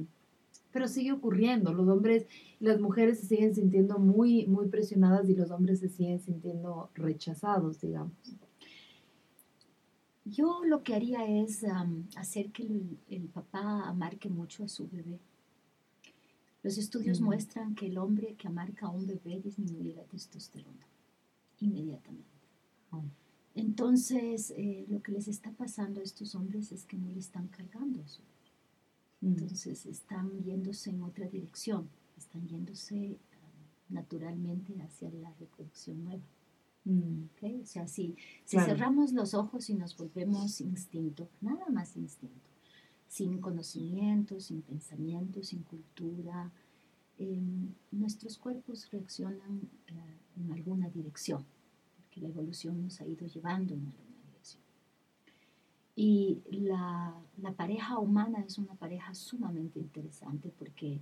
[0.72, 1.72] pero sigue ocurriendo.
[1.72, 2.26] Los hombres
[2.60, 6.90] y las mujeres se siguen sintiendo muy, muy presionadas y los hombres se siguen sintiendo
[6.94, 8.12] rechazados, digamos.
[10.24, 11.64] Yo lo que haría es
[12.16, 12.64] hacer que
[13.08, 15.18] el, papá amarque mucho a su bebé.
[16.62, 20.86] Los estudios muestran que el hombre que amarca a un bebé disminuye la testosterona
[21.60, 22.28] inmediatamente.
[22.90, 23.04] Oh.
[23.54, 27.48] Entonces, eh, lo que les está pasando a estos hombres es que no le están
[27.48, 28.20] cargando eso.
[28.20, 28.37] Mm.
[29.20, 33.36] Entonces, están yéndose en otra dirección, están yéndose ah,
[33.88, 36.22] naturalmente hacia la reproducción nueva.
[36.84, 37.24] Mm.
[37.62, 42.48] O sea, si, si cerramos los ojos y nos volvemos instinto, nada más instinto,
[43.08, 46.50] sin conocimiento, sin pensamiento, sin cultura,
[47.18, 51.44] em, nuestros cuerpos reaccionan eh, en alguna dirección,
[51.96, 54.07] porque la evolución nos ha ido llevando en alguna.
[56.00, 61.00] Y la, la pareja humana es una pareja sumamente interesante porque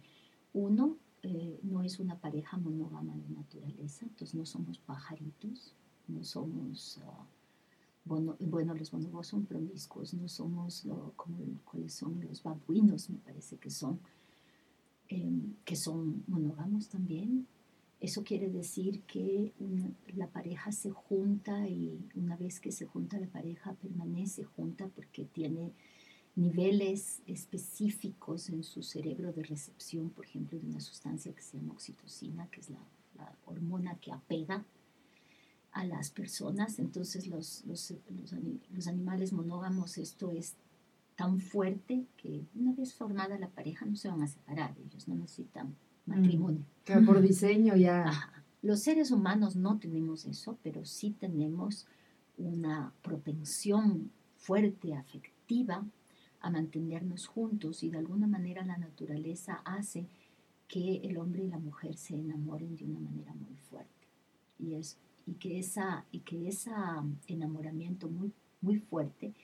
[0.54, 5.74] uno eh, no es una pareja monógama de naturaleza, entonces no somos pajaritos,
[6.08, 6.98] no somos...
[8.06, 13.18] Bueno, bueno, los bonobos son promiscuos, no somos lo, como cuáles son los babuinos, me
[13.18, 14.00] parece que son,
[15.08, 17.46] em, que son monógamos también,
[18.00, 19.52] eso quiere decir que
[20.14, 25.24] la pareja se junta y una vez que se junta la pareja permanece junta porque
[25.24, 25.72] tiene
[26.34, 31.72] niveles específicos en su cerebro de recepción, por ejemplo, de una sustancia que se llama
[31.72, 32.80] oxitocina, que es la,
[33.46, 34.62] hormona que apega
[35.72, 36.78] a las personas.
[36.78, 37.94] Entonces los, los,
[38.74, 40.54] los, animales monógamos, esto es
[41.16, 45.14] tan fuerte que una vez formada la pareja no se van a separar, ellos no
[45.14, 45.74] necesitan
[46.06, 46.64] matrimonio.
[46.84, 48.32] Que por diseño ya.
[48.62, 51.86] Los seres humanos no tenemos eso, pero sí tenemos
[52.38, 55.84] una propensión fuerte, afectiva,
[56.40, 60.06] a mantenernos juntos y de alguna manera la naturaleza hace
[60.68, 63.90] que el hombre y la mujer se enamoren de una manera muy fuerte.
[64.58, 65.80] Y, es, y que ese
[66.12, 69.34] y que esa enamoramiento muy, muy fuerte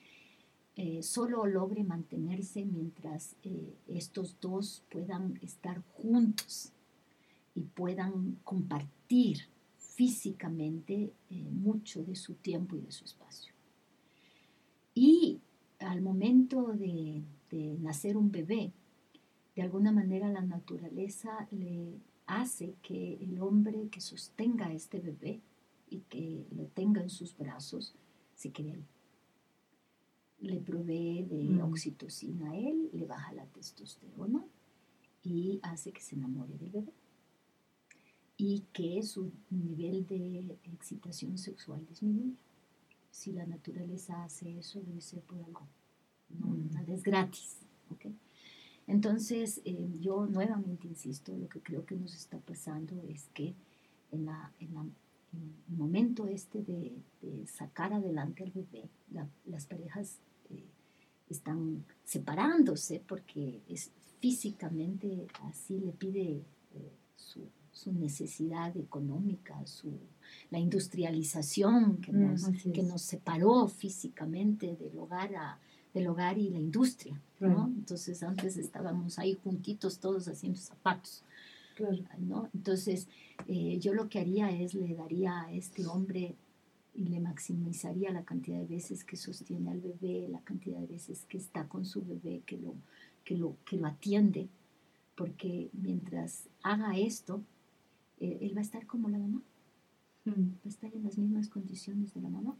[0.75, 6.71] eh, solo logre mantenerse mientras eh, estos dos puedan estar juntos
[7.53, 9.37] y puedan compartir
[9.77, 13.53] físicamente eh, mucho de su tiempo y de su espacio.
[14.95, 15.41] Y
[15.77, 17.23] al momento de,
[17.79, 18.71] nacer un bebé,
[19.55, 25.39] de alguna manera la naturaleza le hace que el hombre que sostenga a este bebé
[25.91, 27.93] y que lo tenga en sus brazos
[28.33, 28.81] se quede
[30.43, 31.61] le provee de mm.
[31.61, 34.45] oxitocina a él, le baja la testosterona
[35.23, 36.93] y hace que se enamore del bebé.
[38.35, 42.35] Y que su nivel de excitación sexual disminuya.
[43.09, 45.65] Si la naturaleza hace eso, debe ser por algo.
[46.29, 46.71] No, mm.
[46.73, 47.59] nada es gratis.
[48.85, 53.53] Entonces, eh, yo nuevamente insisto, lo que creo que nos está pasando es que
[54.11, 54.75] en, la, en,
[55.69, 57.01] el momento este de,
[57.45, 58.89] sacar adelante al bebé,
[59.45, 60.19] las parejas
[61.33, 66.43] están separándose porque es físicamente así le pide
[66.75, 69.91] eh, su, necesidad económica, su,
[70.49, 75.59] la industrialización que, mm, nos, que nos separó físicamente del hogar, a,
[75.93, 77.19] del hogar y la industria.
[77.41, 77.69] ¿no?
[77.75, 81.23] Entonces antes estábamos ahí juntitos todos haciendo zapatos.
[82.19, 82.49] ¿no?
[82.53, 83.07] Entonces,
[83.47, 86.35] eh, yo lo que haría es le daría a este hombre
[86.95, 91.25] y le maximizaría la cantidad de veces que sostiene al bebé, la cantidad de veces
[91.25, 92.75] que está con su bebé, que lo,
[93.23, 94.47] que lo, que lo atiende,
[95.15, 97.41] porque mientras haga esto,
[98.19, 99.41] eh, él va a estar como la mamá,
[100.25, 100.31] mm.
[100.31, 102.55] va a estar en las mismas condiciones de la mamá.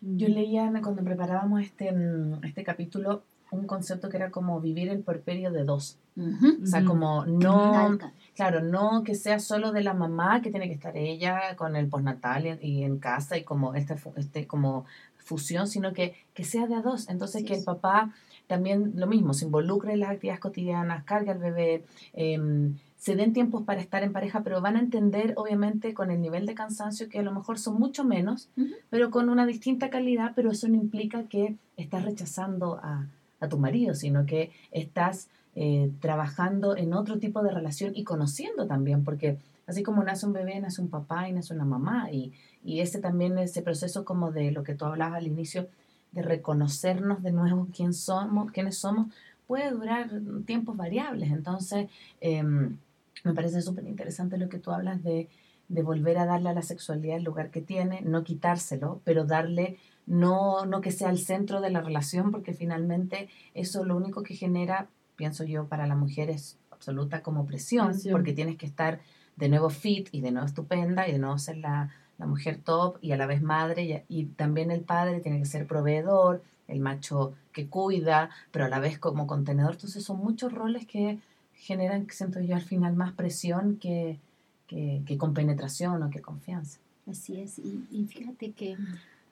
[0.00, 5.00] Yo leía cuando preparábamos este, mm, este capítulo un concepto que era como vivir el
[5.00, 5.98] porperio de dos.
[6.16, 7.96] O sea, como no,
[8.34, 11.88] claro, no que sea solo de la mamá, que tiene que estar ella con el
[11.88, 14.84] postnatal y, en casa y como este, este como
[15.16, 17.08] fusión, sino que, que sea de a dos.
[17.08, 18.12] Entonces, que el papá
[18.48, 21.84] también lo mismo, se involucre en las actividades cotidianas, carga al bebé,
[22.14, 26.20] em, se den tiempos para estar en pareja, pero van a entender, obviamente, con el
[26.20, 28.48] nivel de cansancio que a lo mejor son mucho menos,
[28.90, 33.06] pero con una distinta calidad, pero eso no implica que estás rechazando a,
[33.40, 38.66] a tu marido, sino que estás eh, trabajando en otro tipo de relación y conociendo
[38.66, 42.32] también, porque así como nace un bebé, nace un papá y nace una mamá, y,
[42.64, 45.68] y ese también, ese proceso como de lo que tú hablabas al inicio,
[46.12, 49.12] de reconocernos de nuevo quién somos, quiénes somos,
[49.46, 50.10] puede durar
[50.46, 51.30] tiempos variables.
[51.30, 51.88] Entonces,
[52.20, 52.78] em,
[53.24, 55.28] me parece súper interesante lo que tú hablas de,
[55.68, 59.78] de volver a darle a la sexualidad el lugar que tiene, no quitárselo, pero darle
[60.08, 64.34] no, no que sea el centro de la relación, porque finalmente eso lo único que
[64.34, 69.00] genera, pienso yo, para la mujer es absoluta como presión, porque tienes que estar
[69.36, 73.12] de nuevo fit y de nuevo estupenda y de nuevo ser la, mujer top y
[73.12, 77.68] a la vez madre y, también el padre tiene que ser proveedor, el macho que
[77.68, 79.74] cuida, pero a la vez como contenedor.
[79.74, 81.20] Entonces son muchos roles que
[81.54, 84.18] generan, siento yo, al final más presión que,
[84.66, 86.80] que, que compenetración o que confianza.
[87.06, 88.76] Así es, y, y fíjate que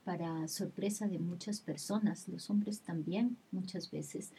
[0.06, 4.30] para sorpresa de muchas personas, los hombres también muchas veces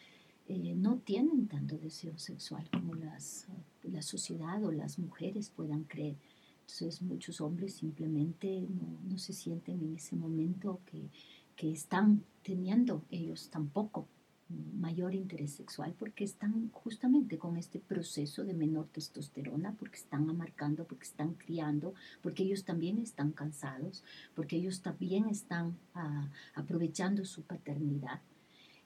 [0.48, 3.48] eh, no tienen tanto deseo sexual como las,
[3.84, 6.16] la sociedad o las mujeres puedan creer.
[6.62, 11.10] Entonces muchos hombres simplemente no, no se sienten en ese momento que,
[11.58, 14.08] que están teniendo ellos tampoco
[14.50, 20.86] mayor interés sexual porque están justamente con este proceso de menor testosterona, porque están amarcando,
[20.86, 24.04] porque están criando, porque ellos también están cansados,
[24.36, 28.22] porque ellos también están ah, aprovechando su paternidad.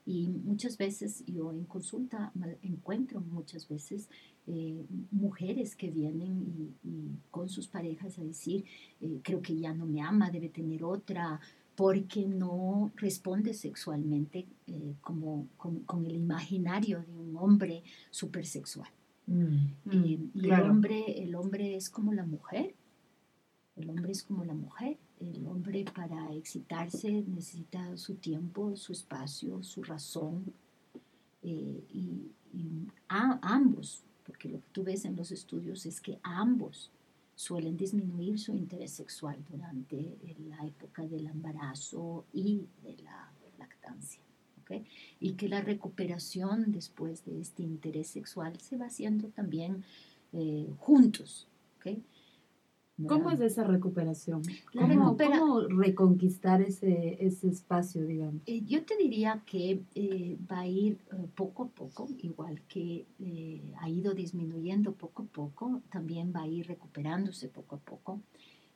[0.04, 4.08] Y muchas veces yo en consulta encuentro muchas veces
[4.48, 8.64] eh, mujeres que vienen y, con sus parejas a decir,
[9.00, 11.40] eh, creo que ya no me ama, debe tener otra,
[11.76, 18.90] porque no responde sexualmente eh, como, con, el imaginario de un hombre supersexual.
[19.26, 22.74] Mm, y, mm, el, hombre, el hombre es como la mujer,
[23.76, 29.62] el hombre es como la mujer, el hombre para excitarse necesita su tiempo, su espacio,
[29.62, 30.52] su razón,
[31.42, 32.30] eh, y,
[33.08, 36.90] a, ambos, porque lo que tú ves en los estudios es que ambos
[37.34, 40.16] suelen disminuir su interés sexual durante
[40.48, 44.20] la época del embarazo y de la lactancia.
[45.20, 49.84] Y que la recuperación después de este interés sexual se va haciendo también
[50.32, 51.46] eh, juntos.
[53.08, 54.42] ¿Cómo es esa recuperación?
[54.72, 58.42] ¿Cómo, reconquistar ese, ese espacio, digamos?
[58.46, 63.06] Eh, yo te diría que eh, va a ir eh, poco a poco, igual que
[63.80, 68.20] ha ido disminuyendo poco a poco, también va a ir recuperándose poco a poco,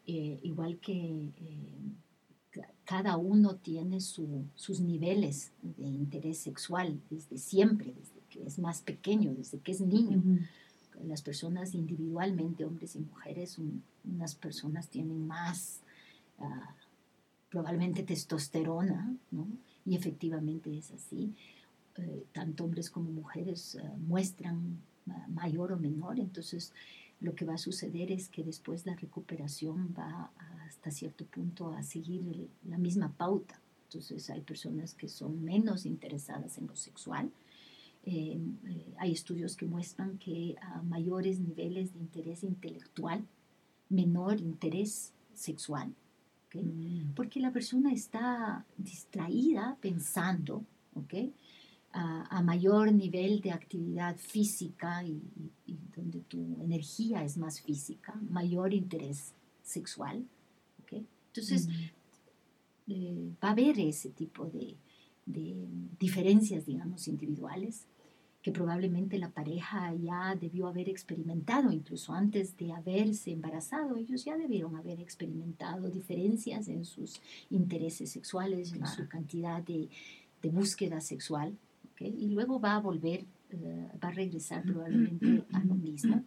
[0.07, 1.31] igual que
[2.85, 9.35] cada uno tiene sus niveles de interés sexual desde siempre, desde que es más pequeño,
[9.35, 10.23] desde que es niño
[11.05, 13.59] las personas individualmente, hombres y mujeres,
[14.07, 15.81] unas personas tienen más
[16.39, 16.75] ah,
[17.51, 19.15] probablemente testosterona.
[19.85, 21.35] Y efectivamente es así.
[21.97, 26.73] Eh, tanto hombres como mujeres ah, muestran ah, mayor o menor, entonces
[27.21, 30.31] lo que va a suceder es que después la recuperación va
[30.67, 33.59] hasta cierto punto a seguir la misma pauta.
[33.85, 37.31] Entonces hay personas que son menos interesadas en lo sexual,
[38.07, 38.39] eh,
[38.69, 43.25] eh, hay estudios que muestran que a mayores niveles de interés intelectual,
[43.89, 45.93] menor interés sexual,
[46.55, 47.13] mm.
[47.15, 51.33] porque la persona está distraída pensando, ¿okay?
[51.93, 55.21] a, mayor nivel de actividad física y,
[55.95, 60.25] donde tu energía es más física, mayor interés sexual.
[60.83, 61.07] ¿okay?
[61.29, 61.73] Entonces, mm.
[62.89, 64.77] eh, va a haber ese tipo de,
[65.25, 65.57] de
[65.99, 67.87] diferencias, digamos, individuales
[68.47, 74.37] que probablemente la pareja ya debió haber experimentado, incluso antes de haberse embarazado, ellos ya
[74.37, 79.89] debieron haber experimentado diferencias en sus intereses sexuales, en su cantidad de,
[80.43, 81.57] de búsqueda sexual,
[81.99, 86.23] y luego va a volver, eh, va a regresar probablemente a lo mismo.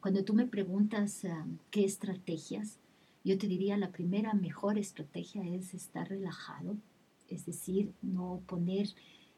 [0.00, 2.78] cuando tú me preguntas ah, qué estrategias,
[3.22, 6.78] yo te diría la primera mejor estrategia es estar relajado,
[7.28, 8.88] es decir, no poner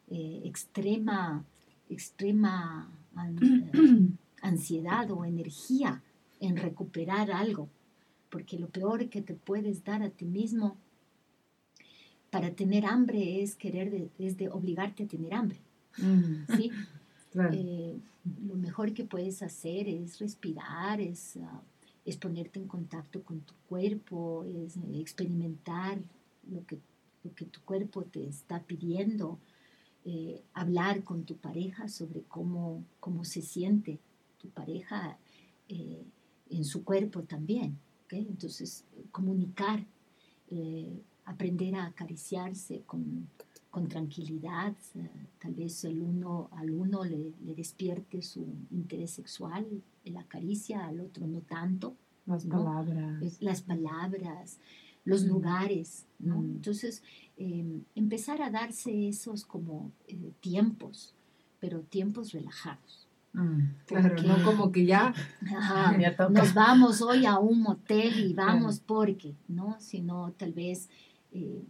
[0.09, 1.44] eh, extrema,
[1.90, 2.90] extrema
[4.42, 6.03] ansiedad o energía
[6.40, 7.68] en recuperar algo,
[8.31, 10.76] porque lo peor que te puedes dar a ti mismo
[12.31, 15.59] para tener hambre es querer, es de obligarte a tener hambre.
[16.57, 16.70] ¿sí?
[17.53, 17.96] Eh,
[18.44, 21.62] lo mejor que puedes hacer es respirar, es, ah,
[22.05, 26.00] es ponerte en contacto con tu cuerpo, es experimentar
[26.50, 26.81] lo que,
[27.22, 29.38] lo que tu cuerpo te está pidiendo,
[30.05, 33.99] eh, hablar con tu pareja sobre cómo, cómo se siente
[34.39, 35.19] tu pareja
[35.69, 36.05] eh,
[36.51, 37.79] en su cuerpo también.
[38.11, 39.87] Entonces, comunicar,
[41.25, 43.29] aprender a acariciarse con,
[43.71, 45.09] con tranquilidad, eh,
[45.41, 49.65] tal vez el uno al uno le, le, despierte su interés sexual,
[50.05, 51.95] la caricia, al otro no tanto.
[52.27, 53.41] Las palabras.
[53.41, 54.59] Las palabras,
[55.11, 56.37] los lugares, ¿no?
[56.37, 57.03] Entonces,
[57.37, 61.14] em, empezar a darse esos como eh, tiempos,
[61.59, 63.09] pero tiempos relajados.
[63.33, 65.12] Mm, claro, no como que ya,
[66.31, 69.77] nos vamos hoy a un motel y vamos porque, ¿no?
[69.81, 70.88] Sino tal vez
[71.33, 71.62] eh,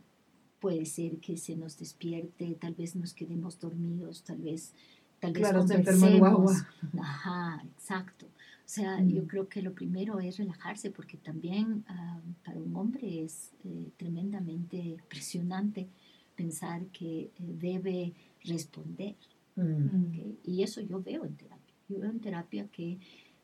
[0.59, 4.75] puede ser que se nos despierte, tal vez nos quedemos dormidos, tal vez,
[5.19, 6.53] tal vez claro, conversemos.
[6.99, 8.27] Ajá, exacto.
[8.71, 9.27] O sea, yo mm.
[9.27, 14.97] creo que lo primero es relajarse porque también ah, para un hombre es eh, tremendamente
[15.09, 15.89] presionante
[16.37, 18.13] pensar que eh, debe
[18.45, 19.17] responder.
[19.57, 20.35] Mm.
[20.45, 21.75] Y eso yo veo en terapia.
[21.89, 23.01] Yo veo en terapia que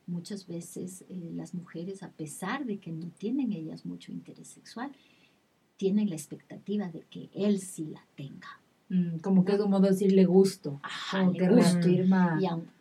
[0.06, 4.92] muchas veces eh, las mujeres, a pesar de que no tienen ellas mucho interés sexual,
[5.76, 8.60] tienen la expectativa de que él sí la tenga.
[8.88, 10.78] Mm, como que es un modo de decirle gusto.
[10.82, 11.88] Ajá, que gusto.
[11.88, 12.08] Y,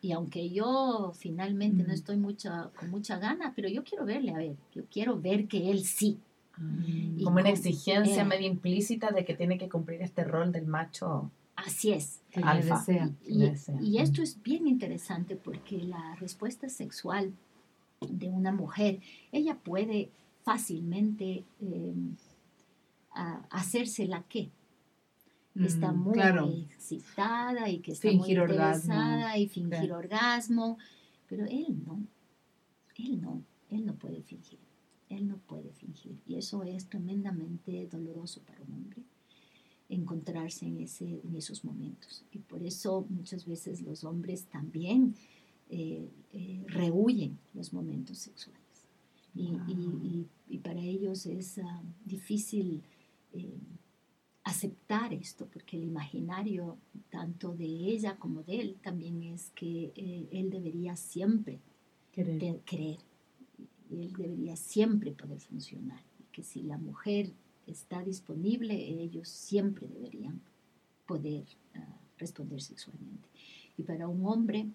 [0.02, 1.96] y, aunque yo finalmente no mm.
[1.96, 5.72] estoy mucha, con mucha gana, pero yo quiero verle, a ver, yo quiero ver que
[5.72, 6.20] él sí.
[6.58, 7.24] Mm.
[7.24, 11.32] Como una exigencia eh, medio implícita de que tiene que cumplir este rol del macho.
[11.56, 12.22] Así es.
[12.44, 12.84] Alfa.
[13.26, 17.34] Y, esto es bien interesante porque la respuesta sexual
[18.02, 19.00] de una mujer,
[19.32, 20.10] ella puede
[20.44, 22.16] fácilmente em,
[23.50, 24.50] hacerse la que
[25.64, 30.78] está mm, muy excitada y que está muy interesada y fingir orgasmo,
[31.30, 32.02] pero él no,
[32.98, 34.60] él no, él no puede fingir,
[35.10, 36.18] él no puede fingir.
[36.28, 39.04] Y eso es tremendamente doloroso para un hombre
[39.90, 42.24] encontrarse en, ese, en esos momentos.
[42.32, 45.16] Y por eso muchas veces los hombres también
[45.70, 48.62] eh, eh, rehuyen los momentos sexuales.
[49.36, 49.52] Y,
[50.48, 52.82] y, para ellos es ah, difícil
[53.34, 53.58] eh,
[54.46, 56.78] aceptar esto, porque el imaginario
[57.10, 61.60] tanto de ella como de él también es que eh, él debería siempre
[62.12, 62.62] querer.
[62.64, 63.00] creer,
[63.92, 67.34] él debería siempre poder funcionar, que si la mujer
[67.68, 70.40] está disponible, ellos siempre deberían
[71.08, 73.28] poder ah, responder sexualmente.
[73.78, 74.68] Y para un hombre,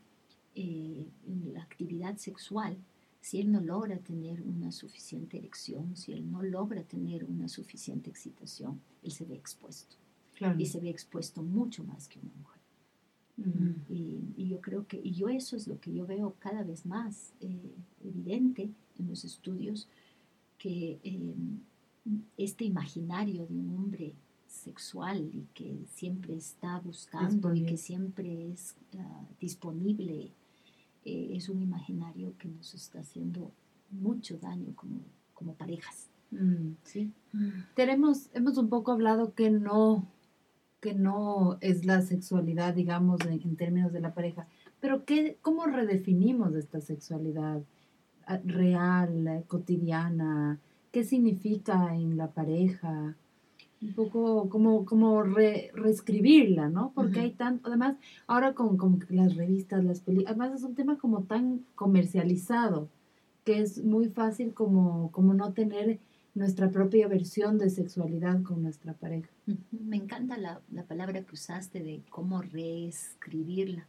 [0.54, 1.06] eh,
[1.52, 2.76] la actividad sexual
[3.20, 8.10] si él no logra tener una suficiente erección, si él no logra tener una suficiente
[8.10, 9.96] excitación, él se ve expuesto.
[10.58, 12.60] Y se ve expuesto mucho más que una mujer.
[13.90, 17.32] y, yo creo que, y yo eso es lo que yo veo cada vez más
[17.40, 19.86] eh, evidente en los estudios,
[20.58, 21.34] que eh,
[22.36, 24.14] este imaginario de un hombre
[24.46, 30.32] sexual y que siempre está buscando y que siempre es ah, disponible
[31.04, 33.52] eh, es un imaginario que nos está haciendo
[33.90, 35.00] mucho daño como,
[35.34, 36.08] como parejas.
[36.30, 37.12] Mm, ¿sí?
[37.74, 40.06] Tenemos, hemos un poco hablado que no,
[40.80, 44.46] que no es la sexualidad, digamos, en, términos de la pareja,
[44.80, 47.62] pero ¿qué, ¿cómo redefinimos esta sexualidad
[48.26, 50.58] ah, real, cotidiana?
[50.92, 53.16] ¿Qué significa en la pareja?
[53.82, 56.92] Un poco como, como reescribirla, ¿no?
[56.94, 58.76] Porque hay tanto, además, ahora con,
[59.08, 62.88] las revistas, las películas, además es un tema como tan comercializado,
[63.44, 65.98] que es muy fácil como, como no tener
[66.34, 69.30] nuestra propia versión de sexualidad con nuestra pareja.
[69.70, 73.86] Me encanta la, la palabra que usaste de cómo reescribirla.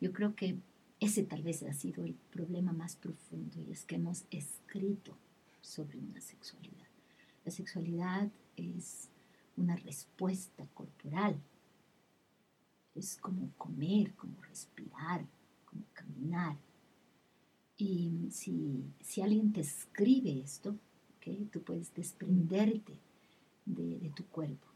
[0.00, 0.56] Yo creo que
[0.98, 5.16] ese tal vez ha sido el problema más profundo y es que hemos escrito
[5.62, 6.86] sobre una sexualidad.
[7.44, 9.09] La sexualidad es
[9.60, 11.40] una respuesta corporal.
[12.94, 15.24] Es como comer, como respirar,
[15.64, 16.56] como caminar.
[17.76, 20.76] Y si, si alguien te escribe esto,
[21.16, 21.48] ¿okay?
[21.52, 22.98] tú puedes desprenderte
[23.64, 24.66] de, tu cuerpo.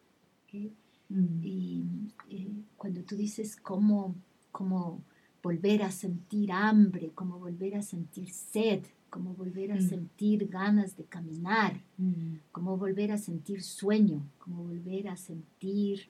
[0.45, 0.73] ¿okay?
[1.09, 1.43] Mm.
[1.43, 1.85] Y
[2.31, 4.15] eh, cuando tú dices cómo,
[4.53, 5.03] cómo
[5.45, 9.89] volver a sentir hambre, como volver a sentir sed, como volver a Mm.
[9.89, 12.37] sentir ganas de caminar, Mm.
[12.51, 16.09] como volver a sentir sueño, como volver a sentir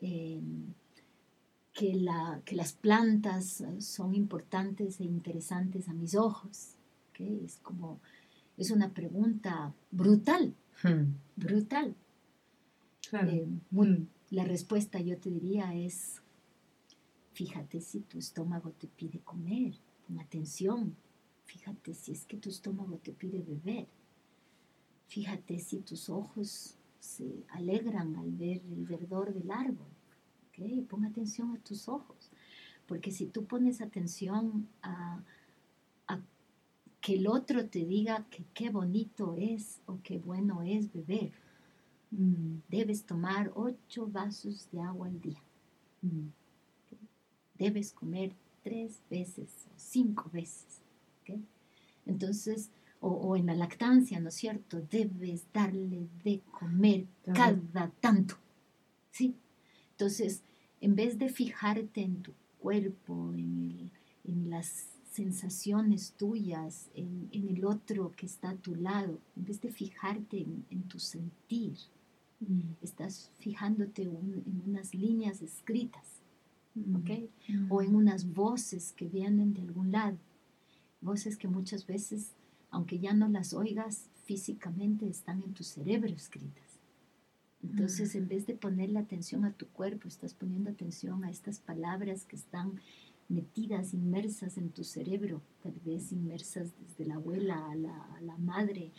[0.00, 0.42] eh,
[1.72, 6.74] que, la, que las plantas eh, son importantes e interesantes a mis ojos.
[7.18, 8.00] Es como,
[8.58, 10.52] es una pregunta brutal,
[10.82, 11.14] Hmm.
[11.36, 11.94] brutal.
[13.08, 13.30] Claro.
[13.30, 14.06] Eh, muy- Mm.
[14.30, 16.20] La respuesta yo te diría es,
[17.34, 19.74] fíjate si tu estómago te pide comer,
[20.06, 20.96] pon atención,
[21.44, 23.86] fíjate si es que tu estómago te pide beber,
[25.08, 29.92] fíjate si tus ojos se alegran al ver el verdor del árbol,
[30.48, 30.86] ¿ok?
[30.88, 32.30] Pon atención a tus ojos,
[32.86, 35.22] porque si tú pones atención a,
[36.08, 36.20] a
[37.00, 41.32] que el otro te diga que qué bonito es o qué bueno es beber,
[42.16, 42.62] Mm.
[42.68, 45.42] debes tomar ocho vasos de agua al día.
[46.02, 46.28] Mm.
[47.64, 50.80] Debes comer tres veces o cinco veces.
[52.06, 54.80] Entonces, o, o en la lactancia, ¿no es cierto?
[54.90, 58.34] Debes darle de comer cada tanto.
[59.10, 59.34] ¿Sí?
[59.92, 60.42] Entonces,
[60.80, 63.90] en vez de fijarte en tu cuerpo, en, el-
[64.30, 69.60] en las sensaciones tuyas, en, en el otro que está a tu lado, en vez
[69.60, 71.74] de fijarte en, en tu sentir,
[72.40, 72.72] Mm.
[72.82, 76.13] estás fijándote un- en unas líneas escritas.
[76.76, 77.30] ¿Ok?
[77.68, 80.18] O en unas voces que vienen de algún lado,
[81.00, 82.32] voces que muchas veces,
[82.70, 86.64] aunque ya no las oigas físicamente, están en tu cerebro escritas.
[87.62, 92.26] Entonces, en vez de ponerle atención a tu cuerpo, estás poniendo atención a estas palabras
[92.26, 92.80] que están
[93.28, 98.36] metidas, inmersas en tu cerebro, tal vez inmersas desde la abuela a la, a la
[98.36, 98.92] madre,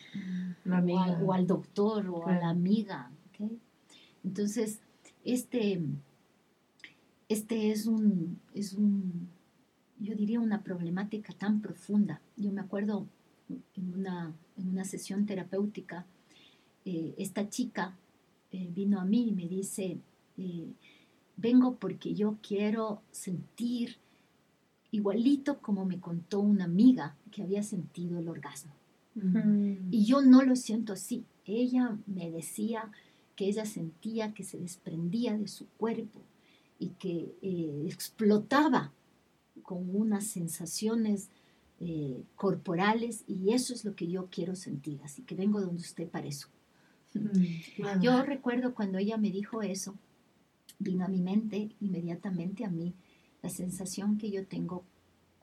[0.64, 3.12] La o, o al doctor o a la amiga.
[3.30, 3.52] ¿ok?
[4.24, 4.80] Entonces,
[5.24, 5.84] este,
[7.28, 9.30] este es un, es un,
[10.00, 12.22] yo diría una problemática tan profunda.
[12.38, 13.08] Yo me acuerdo
[13.50, 16.06] en una, en una sesión terapéutica,
[16.86, 17.96] eh, esta chica
[18.52, 19.98] eh, vino a mí y me dice,
[20.38, 20.68] eh,
[21.38, 23.98] vengo porque yo quiero sentir
[24.92, 28.72] igualito como me contó una amiga que había sentido el orgasmo.
[29.92, 31.24] Y yo no lo siento así.
[31.46, 32.92] Ella me decía
[33.38, 36.22] que ella sentía que se desprendía de su cuerpo
[36.80, 38.94] y que eh, explotaba
[39.62, 41.30] con unas sensaciones
[41.80, 45.02] eh, corporales y eso es lo que yo quiero sentir.
[45.04, 46.48] Así que vengo donde usted para eso.
[47.14, 48.02] Mm.
[48.02, 49.96] Yo recuerdo cuando ella me dijo eso,
[50.80, 52.94] vino a mi mente inmediatamente a mí
[53.42, 54.84] la sensación que yo tengo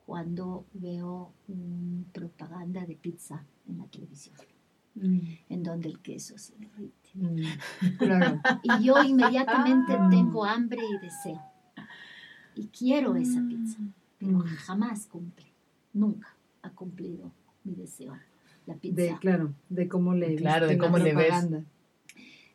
[0.05, 4.35] cuando veo una propaganda de pizza en la televisión,
[4.95, 5.19] Mm.
[5.49, 7.09] en donde el queso se derrite.
[7.15, 7.97] Mm.
[7.97, 8.39] Claro.
[8.63, 10.07] Y yo inmediatamente Ah.
[10.09, 11.41] tengo hambre y deseo.
[12.55, 13.79] Y quiero esa pizza,
[14.19, 14.43] pero Mm.
[14.45, 15.47] jamás cumple,
[15.93, 16.27] nunca
[16.61, 17.31] ha cumplido
[17.63, 18.15] mi deseo,
[18.67, 18.95] la pizza.
[19.01, 21.33] De, claro, de cómo le Claro, de cómo le ves.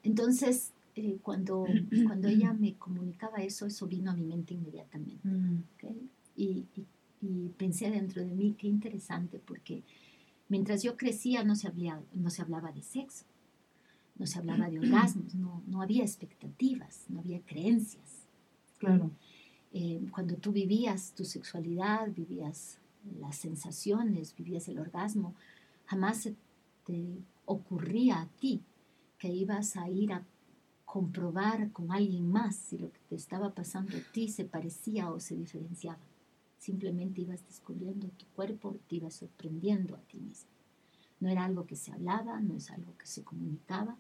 [0.03, 1.66] Entonces, eh, cuando,
[2.07, 5.26] cuando ella me comunicaba eso, eso vino a mi mente inmediatamente.
[5.28, 5.57] Mm.
[5.74, 5.93] ¿ok?
[6.36, 6.86] Y, y-
[7.20, 9.82] y pensé dentro de mí, qué interesante, porque
[10.49, 13.24] mientras yo crecía no se hablaba, no se hablaba de sexo,
[14.16, 18.26] no se hablaba de orgasmos, no, no había expectativas, no había creencias.
[18.78, 19.11] Claro.
[19.72, 22.78] Eh, cuando tú vivías tu sexualidad, vivías
[23.20, 25.34] las sensaciones, vivías el orgasmo,
[25.86, 26.36] jamás se
[26.84, 28.62] te ocurría a ti
[29.18, 30.24] que ibas a ir a
[30.84, 35.20] comprobar con alguien más si lo que te estaba pasando a ti se parecía o
[35.20, 35.99] se diferenciaba.
[36.59, 40.50] Simplemente ibas descubriendo tu cuerpo, te ibas sorprendiendo a ti mismo.
[41.20, 43.96] No era algo que se hablaba, no es algo que se comunicaba.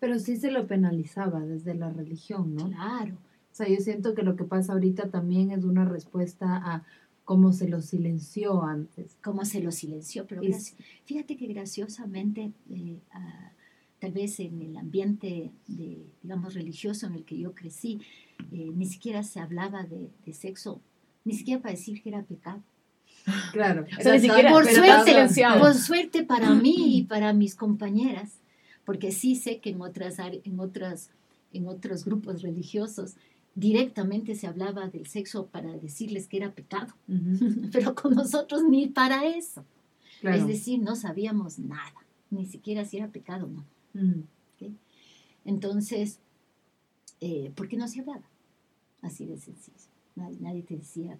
[0.00, 2.68] Pero sí se lo penalizaba desde la religión, ¿no?
[2.68, 3.16] Claro,
[3.52, 6.84] O sea, yo siento que lo que pasa ahorita también es una respuesta a
[7.24, 9.16] cómo se lo silenció antes.
[9.22, 10.40] cómo se lo silenció, pero
[11.04, 13.00] fíjate que graciosamente, eh,
[13.98, 18.00] tal vez en el ambiente de, digamos, religioso en el que yo crecí,
[18.52, 20.80] eh, ni siquiera se hablaba de, de sexo,
[21.28, 22.62] ni siquiera para decir que era pecado.
[23.52, 23.84] Claro.
[23.98, 25.12] O sea, ni siquiera- por suerte,
[25.60, 28.40] por suerte para mí y para mis compañeras,
[28.84, 31.10] porque sí sé que en otras en otras
[31.52, 33.14] en otros grupos religiosos
[33.54, 36.94] directamente se hablaba del sexo para decirles que era pecado,
[37.72, 39.64] pero con nosotros ni para eso.
[40.20, 40.36] Claro.
[40.38, 41.94] Es decir, no sabíamos nada,
[42.30, 43.64] ni siquiera si era pecado o no.
[43.94, 44.22] Mm,
[45.44, 46.18] Entonces,
[47.20, 48.22] eh, ¿por qué no se hablaba?
[49.02, 49.76] Así de sencillo.
[50.18, 51.18] Nadie, nadie te decía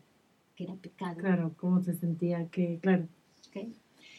[0.57, 1.16] que era pecado.
[1.18, 3.07] claro, cómo se sentía que, claro.
[3.49, 3.57] ¿ok?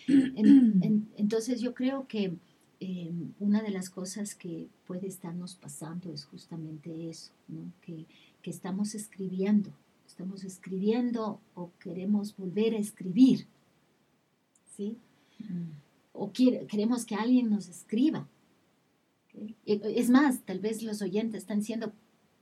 [0.08, 2.34] En- en- entonces yo creo que
[2.80, 7.62] eh, una de las cosas que puede estarnos pasando es justamente eso, ¿no?
[7.82, 8.06] que,
[8.42, 9.70] que estamos escribiendo,
[10.08, 13.46] estamos escribiendo o queremos volver a escribir,
[14.78, 14.96] ¿sí?
[15.40, 15.72] Mm.
[16.14, 18.28] O quiere- queremos que alguien nos escriba.
[19.34, 19.52] ¿ok?
[19.66, 21.92] E- Es más, tal vez los oyentes están diciendo,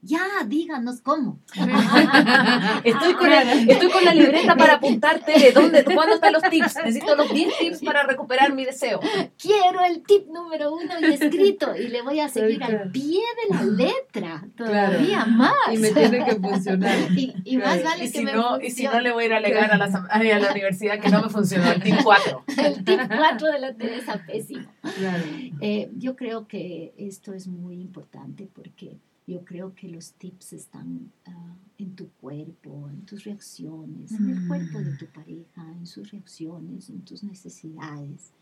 [0.00, 1.40] ya, díganos cómo.
[2.84, 6.76] Estoy con, el- estoy con la libreta para apuntarte de dónde, cuándo están los tips.
[6.76, 9.00] Necesito los 10 tips para recuperar mi deseo.
[9.40, 12.92] Quiero el tip número uno y escrito y le voy a seguir al claro.
[12.92, 14.72] pie de la letra, Claro.
[14.96, 15.52] todavía más.
[15.72, 16.96] Y me tiene que funcionar.
[17.18, 17.84] Y, y más Claro.
[17.90, 19.02] vale Y que si, me no, y si no, funcione.
[19.02, 21.70] le voy a ir a alegar a la, a la universidad que no me funcionó
[21.72, 22.44] el tip 4.
[22.58, 24.68] El tip 4 de la Teresa pésimo.
[24.98, 25.24] Claro.
[25.60, 28.96] Eh, yo creo que esto es muy importante porque
[29.28, 34.46] yo creo que los tips están ah, en tu cuerpo, en tus reacciones, en el
[34.48, 38.32] cuerpo de tu pareja, en sus reacciones, en tus necesidades,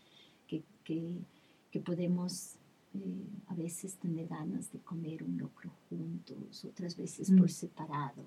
[0.47, 1.03] que, que,
[1.71, 2.55] que podemos
[2.95, 7.49] eh, a veces tener ganas de comer un locro juntos, otras veces por Mm.
[7.49, 8.23] separado,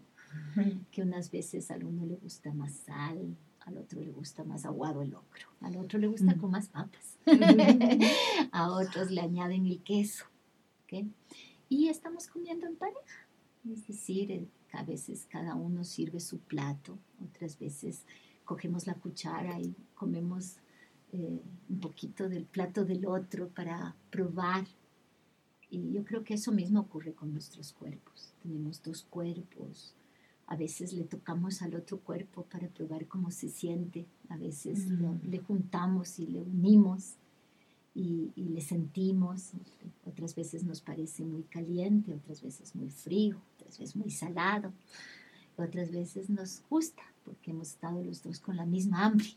[0.93, 3.37] que unas veces al uno le gusta más sal,
[3.67, 6.39] al otro le gusta más aguado el locro, al otro le gusta Mm.
[6.41, 7.17] con más papas,
[8.53, 10.27] a otros le añaden el queso.
[10.85, 11.07] ¿ok?
[11.71, 13.27] Y estamos comiendo en pareja,
[13.73, 18.05] es decir, a veces cada uno sirve su plato, otras veces
[18.45, 20.57] cogemos la cuchara y comemos
[21.13, 24.67] eh, un poquito del plato del otro para probar.
[25.71, 28.35] Y yo creo que eso mismo ocurre con nuestros cuerpos.
[28.43, 29.95] Tenemos dos cuerpos.
[30.49, 34.07] A veces le tocamos al otro cuerpo para probar cómo se siente.
[34.29, 37.15] A veces lo- le juntamos y le unimos
[38.01, 39.51] y, y le sentimos.
[40.07, 44.73] Otras veces nos parece muy caliente, otras veces muy frío, otras veces muy salado.
[45.57, 49.29] Otras veces nos gusta porque hemos estado los dos con la misma hambre.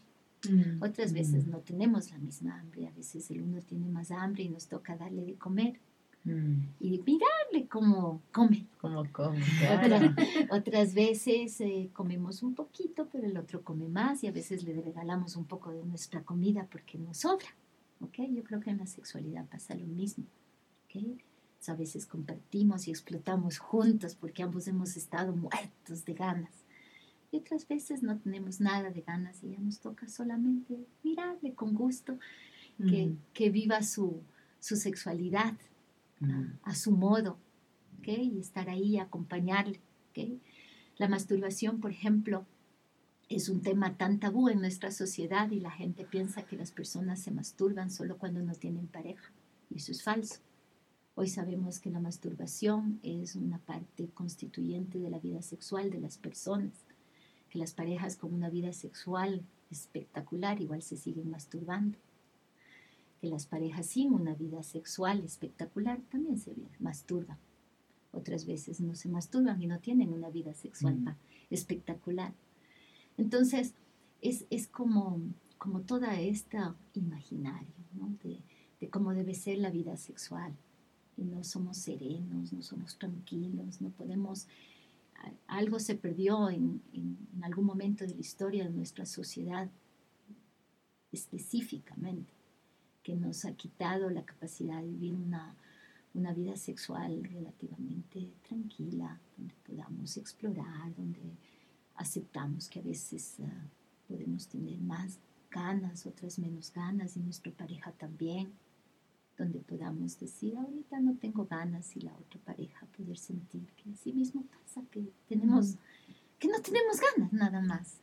[0.49, 0.81] Mm.
[0.81, 2.87] Otras veces no tenemos la misma hambre.
[2.87, 5.79] A veces el uno tiene más hambre y nos toca darle de comer
[6.79, 8.65] y mirarle cómo come.
[8.79, 9.35] Como con
[9.75, 10.15] Otra-
[10.51, 14.73] otras veces eh, comemos un poquito, pero el otro come más y a veces le
[14.81, 17.47] regalamos un poco de nuestra comida porque nos sobra.
[18.03, 18.15] ¿Ok?
[18.31, 20.25] Yo creo que en la sexualidad pasa lo mismo.
[20.85, 20.95] ¿ok?
[20.95, 26.51] Entonces, a veces compartimos y explotamos juntos porque ambos hemos estado muertos de ganas.
[27.31, 31.73] Y otras veces no tenemos nada de ganas y ya nos toca solamente mirarle con
[31.73, 32.19] gusto
[32.77, 33.17] que, Mm.
[33.33, 34.21] que viva su,
[34.59, 35.53] su sexualidad
[36.21, 37.37] a, a su modo,
[37.99, 38.07] ¿ok?
[38.07, 39.79] Y estar ahí acompañarle,
[40.09, 40.39] ¿ok?
[40.97, 42.45] La masturbación, por ejemplo,
[43.29, 47.19] es un tema tan tabú en nuestra sociedad y la gente piensa que las personas
[47.19, 49.31] se masturban solo cuando no tienen pareja.
[49.69, 50.39] Y eso es falso.
[51.15, 56.17] Hoy sabemos que la masturbación es una parte constituyente de la vida sexual de las
[56.17, 56.73] personas,
[57.49, 61.97] que las parejas con una vida sexual espectacular igual se siguen masturbando
[63.23, 67.37] que las parejas sin una vida sexual espectacular también se masturban.
[68.11, 71.15] Otras veces no se masturban y no tienen una vida sexual Mm.
[71.49, 72.33] espectacular.
[73.17, 73.73] Entonces,
[74.21, 75.19] es, es como,
[75.57, 77.67] como toda esta imaginario
[78.23, 78.39] de,
[78.89, 80.53] cómo debe ser la vida sexual.
[81.17, 84.47] Y no somos serenos, no somos tranquilos, no podemos...
[85.47, 89.69] Algo se perdió en, en- en algún momento de la historia de nuestra sociedad
[91.11, 92.33] específicamente
[93.03, 95.55] que nos ha quitado la capacidad de vivir una,
[96.13, 101.19] una vida sexual relativamente tranquila, donde podamos explorar, donde
[101.95, 103.67] aceptamos que a veces ah,
[104.07, 105.19] podemos tener más
[105.51, 108.51] ganas, otras menos ganas, y nuestra pareja también,
[109.37, 114.13] donde podamos decir, ahorita no tengo ganas, y la otra pareja poder sentir que así
[114.13, 115.75] mismo pasa, que tenemos,
[116.39, 117.97] que no tenemos ganas nada más.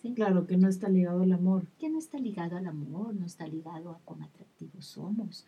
[0.00, 0.12] ¿sí?
[0.14, 1.66] Claro, que no está ligado al amor.
[1.78, 5.44] que no está ligado al amor, no está ligado a cuán atractivos somos,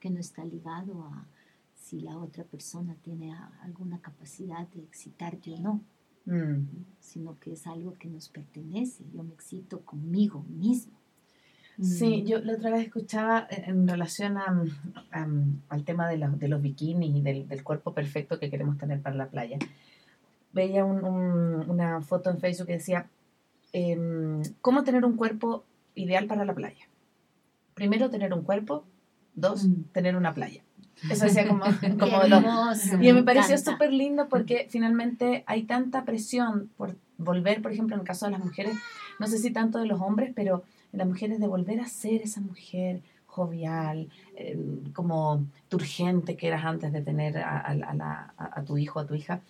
[0.00, 1.26] que no está ligado a
[1.74, 5.80] si la otra persona tiene a- alguna capacidad de excitarte o no,
[6.26, 6.32] Mm.
[6.32, 6.66] ¿no?
[7.00, 9.04] sino que es algo que nos pertenece.
[9.14, 10.92] Yo me excito conmigo mismo.
[11.80, 14.64] Sí, yo la otra vez escuchaba eh, en relación a,
[15.12, 15.28] a-
[15.68, 19.00] al tema de los, de los bikinis y del, del cuerpo perfecto que queremos tener
[19.02, 19.58] para la playa.
[20.52, 23.08] Veía un- un- una foto en Facebook que decía,
[23.72, 25.64] em, ¿cómo tener un cuerpo
[25.94, 26.86] ideal para la playa?
[27.74, 28.84] Primero, tener un cuerpo.
[29.34, 29.82] Dos, Mm.
[29.92, 30.62] tener una playa.
[31.10, 31.64] Eso decía como,
[31.98, 32.16] como
[33.02, 38.00] y me pareció súper lindo porque finalmente hay tanta presión por volver, por ejemplo, en
[38.00, 38.76] el caso de las mujeres,
[39.18, 42.22] no sé si tanto de los hombres, pero en las mujeres de volver a ser
[42.22, 44.58] esa mujer jovial, eh,
[44.94, 48.98] como turgente que eras antes de tener a, a- a la- a- a tu hijo,
[49.00, 49.40] a tu hija.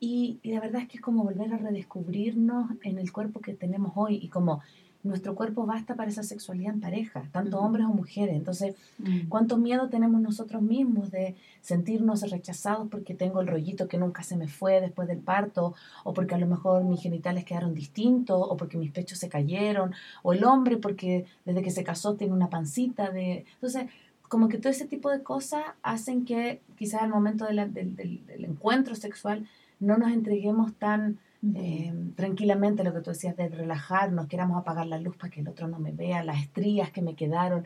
[0.00, 3.54] Y, y la verdad es que es como volver a redescubrirnos en el cuerpo que
[3.54, 4.60] tenemos hoy y como
[5.04, 8.34] nuestro cuerpo basta para esa sexualidad en pareja, tanto hombres o mujeres.
[8.34, 9.28] Entonces, Mm.
[9.28, 14.36] ¿cuánto miedo tenemos nosotros mismos de sentirnos rechazados porque tengo el rollito que nunca se
[14.36, 15.74] me fue después del parto,
[16.04, 19.92] o porque a lo mejor mis genitales quedaron distintos, o porque mis pechos se cayeron,
[20.22, 23.44] o el hombre porque desde que se casó tiene una pancita de...
[23.54, 23.84] Entonces,
[24.28, 27.94] como que todo ese tipo de cosas hacen que quizás al momento de la- del,
[27.96, 29.46] del- del encuentro sexual
[29.80, 31.18] no nos entreguemos tan
[31.54, 35.48] eh, tranquilamente lo que tú decías de relajarnos, queramos apagar la luz para que el
[35.48, 37.64] otro no me vea, las estrías que me quedaron.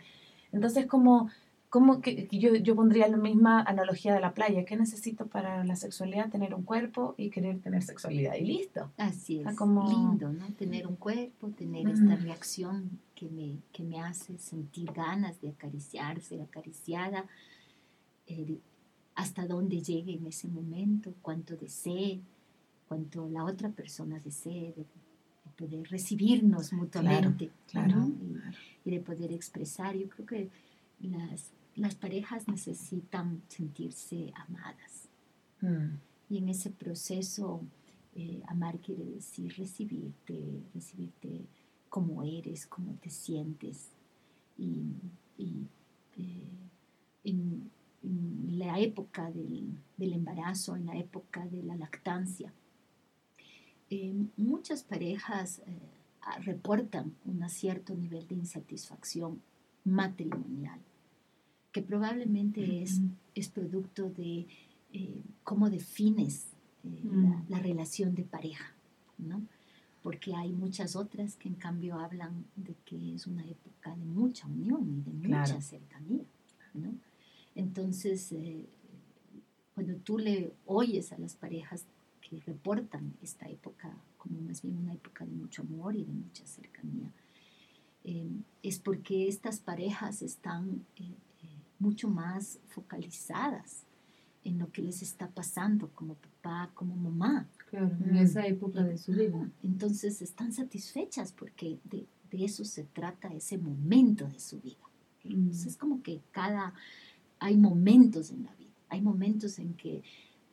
[0.52, 1.30] Entonces, como,
[1.70, 5.76] como que, yo, yo pondría la misma analogía de la playa, ¿qué necesito para la
[5.76, 6.28] sexualidad?
[6.28, 8.90] Tener un cuerpo y querer tener sexualidad y listo.
[8.98, 10.46] Así es, Ah, como- lindo, ¿no?
[10.52, 16.20] Tener un cuerpo, tener esta reacción que me, que me hace sentir ganas de acariciar,
[16.20, 17.24] ser acariciada,
[18.26, 18.58] eh,
[19.14, 22.20] hasta dónde llegue en ese momento, cuánto desee,
[22.92, 24.84] cuánto la otra persona desee, de,
[25.44, 28.08] de poder recibirnos mutuamente, claro, ¿no?
[28.08, 29.96] Y, y de poder expresar.
[29.96, 30.50] Yo creo que
[31.00, 35.08] las, las parejas necesitan sentirse amadas.
[35.62, 35.96] Mm,
[36.28, 37.62] Y en ese proceso,
[38.14, 40.36] eh, amar quiere decir recibirte,
[40.74, 41.46] recibirte
[41.88, 43.88] como eres, como te sientes.
[44.58, 44.82] Y,
[45.38, 45.66] y,
[46.18, 46.58] eh,
[47.24, 47.70] en,
[48.02, 52.52] en la época del, del embarazo, en la época de la lactancia,
[53.94, 55.64] eh, muchas parejas eh,
[56.44, 59.40] reportan un cierto nivel de insatisfacción
[59.84, 60.80] matrimonial,
[61.72, 63.00] que probablemente es,
[63.34, 64.46] es producto de
[64.92, 66.46] eh, cómo defines
[66.84, 67.24] eh, Mm.
[67.24, 68.72] la, la relación de pareja,
[69.18, 69.42] ¿no?
[70.02, 74.46] Porque hay muchas otras que en cambio hablan de que es una época de mucha
[74.46, 75.60] unión y de mucha Claro.
[75.60, 76.24] cercanía,
[76.74, 76.94] ¿no?
[77.54, 78.64] Entonces, eh,
[79.74, 81.84] cuando tú le oyes a las parejas
[82.32, 86.46] que reportan esta época como más bien una época de mucho amor y de mucha
[86.46, 87.10] cercanía,
[88.04, 88.30] eh,
[88.62, 91.02] es porque estas parejas están eh,
[91.42, 91.46] eh,
[91.78, 93.84] mucho más focalizadas
[94.44, 97.48] en lo que les está pasando como papá, como mamá.
[97.70, 98.16] Claro, en Mm.
[98.16, 99.50] esa época de su vida.
[99.62, 104.76] Entonces están satisfechas porque de, de eso se trata ese momento de su vida.
[105.24, 106.74] Entonces es como que cada,
[107.38, 110.02] hay momentos en la vida, hay momentos en que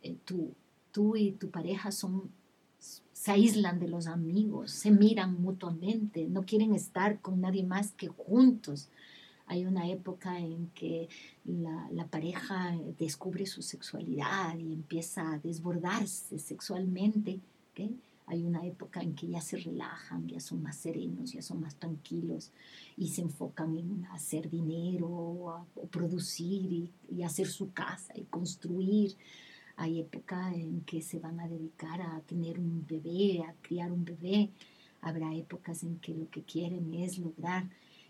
[0.03, 0.53] eh, tú,
[0.91, 2.29] tú y tu pareja son,
[3.13, 8.07] se aíslan de los amigos, se miran mutuamente, no quieren estar con nadie más que
[8.07, 8.89] juntos.
[9.45, 11.09] Hay una época en que
[11.43, 17.39] la, pareja descubre su sexualidad y empieza a desbordarse sexualmente.
[18.27, 21.75] Hay una época en que ya se relajan, ya son más serenos, ya son más
[21.75, 22.51] tranquilos
[22.95, 29.15] y se enfocan en hacer dinero o producir y, y hacer su casa y construir.
[29.81, 34.03] Hay época en que se van a dedicar a tener un bebé, a criar un
[34.03, 34.49] bebé.
[34.99, 37.63] Habrá épocas en que lo que quieren es lograr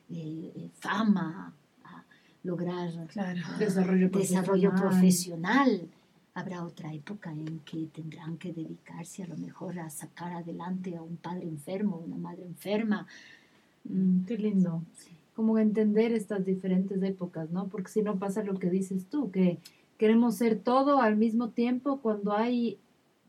[0.09, 1.53] eh, eh, fama,
[1.83, 2.03] a
[2.43, 3.39] lograr claro.
[3.59, 4.89] Desarrollo desarrollo profesional.
[4.89, 5.89] profesional.
[6.33, 11.03] Habrá otra época en que tendrán que dedicarse a lo mejor a sacar adelante a
[11.03, 13.05] un padre enfermo, una madre enferma.
[13.83, 14.81] Mm, qué lindo.
[15.35, 17.67] Como entender estas diferentes épocas, ¿no?
[17.67, 19.59] Porque si no pasa lo que dices tú, que
[19.99, 22.79] queremos ser todo al mismo tiempo cuando hay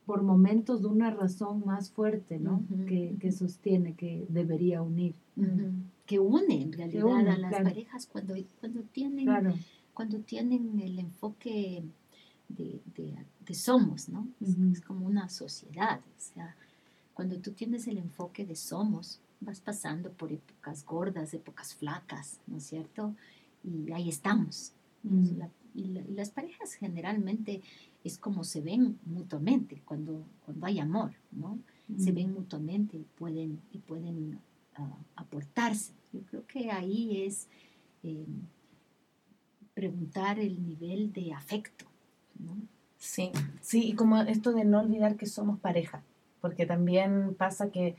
[0.07, 2.65] por momentos una razón más fuerte, ¿no?
[2.71, 2.87] Ujú.
[2.87, 5.15] que, que sostiene, que debería unir.
[6.07, 7.65] Que une en realidad une, a las claro.
[7.65, 9.55] parejas cuando, cuando, tienen, Claro.
[9.95, 11.85] cuando tienen el enfoque
[12.49, 13.15] de, de-
[13.47, 14.27] de somos, ¿no?
[14.41, 14.71] Es- Ujú.
[14.73, 16.01] es como una sociedad.
[16.01, 16.57] O sea,
[17.15, 22.57] cuando tú tienes el enfoque de somos, vas pasando por épocas gordas, épocas flacas, ¿no
[22.57, 23.15] es cierto?
[23.63, 24.73] Y ahí estamos.
[25.05, 25.39] Mm.
[25.39, 27.61] La- y, la- y las parejas generalmente
[28.05, 31.59] es como se ven mutuamente cuando, cuando hay amor, ¿no?
[31.99, 34.39] Se ven mutuamente y pueden, y pueden
[34.77, 35.93] ah, aportarse.
[36.13, 37.49] Yo creo que ahí es
[38.05, 38.25] eh,
[39.75, 41.87] preguntar el nivel de afecto,
[42.39, 42.57] ¿no?
[42.99, 46.03] Sí, sí, y como esto de no olvidar que somos pareja,
[46.41, 47.97] porque también pasa que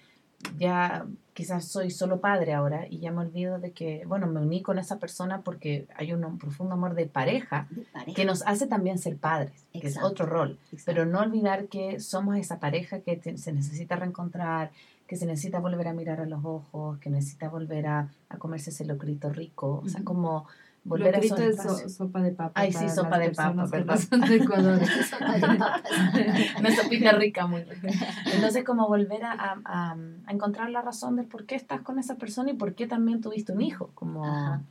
[0.58, 1.08] ya
[1.42, 4.78] quizás soy solo padre ahora y ya me olvido de que, bueno, me uní con
[4.78, 8.16] esa persona porque hay un profundo amor de pareja De pareja.
[8.16, 10.84] que nos hace también ser padres, que es otro rol, Exacto.
[10.86, 14.70] pero no olvidar que somos esa pareja que te- se necesita reencontrar,
[15.08, 18.70] que se necesita volver a mirar a los ojos, que necesita volver a, a comerse
[18.70, 20.46] ese locrito rico, o sea, como
[20.84, 22.52] volver a Locrito esos es so- sopa de papa.
[22.56, 24.00] Ay, sí, sopa de papa, ¿verdad?
[24.28, 24.80] de Ecuador.
[25.10, 25.46] Sopa de.
[26.60, 27.90] Una sopita rica, muy rica.
[28.34, 32.00] Entonces, como volver a, a- a- a encontrar la razón del por qué estás con
[32.00, 33.92] esa persona y por qué también tuviste un hijo.
[33.94, 34.62] Como, Ajá.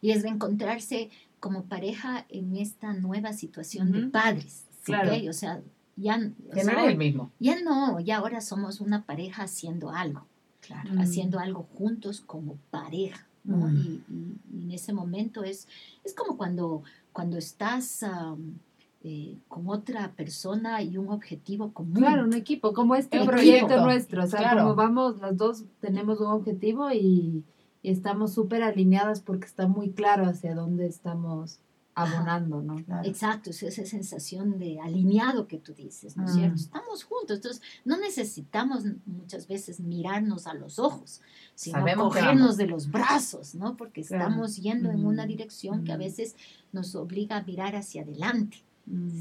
[0.00, 4.64] Y es reencontrarse como pareja en esta nueva situación de padres.
[4.82, 5.10] ¿sí Claro.
[5.10, 5.28] que?
[5.28, 5.60] O sea,
[5.96, 7.30] ya, o que no sea, eres el mismo.
[7.38, 10.26] ya no, ya ahora somos una pareja haciendo algo.
[10.60, 10.94] Claro.
[10.94, 11.00] Mm.
[11.00, 13.26] haciendo algo juntos como pareja.
[13.44, 13.68] ¿No?
[13.68, 13.76] Mm.
[13.76, 15.68] Y, y- y en ese momento es,
[16.04, 16.82] es como cuando,
[17.12, 18.58] cuando estás am,
[19.02, 21.94] eh, con otra persona y un objetivo común.
[21.94, 24.62] Claro, un equipo, como este proyecto equipo, nuestro, o sea, claro.
[24.62, 27.44] como vamos, las dos tenemos un objetivo y,
[27.82, 31.58] y estamos súper alineadas porque está muy claro hacia dónde estamos
[31.94, 32.76] abonando, ¿no?
[32.84, 33.08] Claro.
[33.08, 36.34] Exacto, es esa sensación de alineado que tú dices, ¿no es Mm.
[36.34, 36.56] cierto?
[36.56, 41.20] Estamos juntos, entonces no necesitamos muchas veces mirarnos a los ojos,
[41.54, 43.76] sino Sabemos cogernos de los brazos, ¿no?
[43.76, 44.24] Porque Claro.
[44.24, 45.28] estamos yendo en una Mm.
[45.28, 46.00] dirección que a Mm.
[46.00, 46.36] veces
[46.72, 48.58] nos obliga a mirar hacia adelante.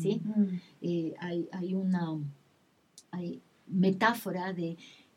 [0.01, 0.21] Sí.
[0.23, 0.43] Mm.
[0.81, 2.17] Eh, hay, hay una
[3.11, 4.75] hay metáfora de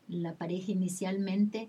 [0.08, 1.68] la pareja inicialmente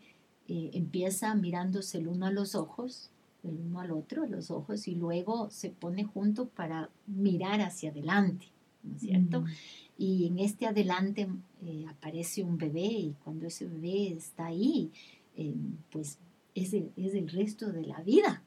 [0.49, 3.09] eh, empieza mirándose el uno a los ojos,
[3.47, 8.47] el uno al otro, los ojos, y luego se pone junto para mirar hacia adelante,
[8.83, 9.43] ¿no es cierto?
[9.97, 11.27] Y en este adelante
[11.63, 14.91] eh, aparece un bebé y cuando ese bebé está ahí,
[15.35, 15.53] eh,
[15.91, 16.17] pues
[16.55, 18.43] es el, es el resto de la vida.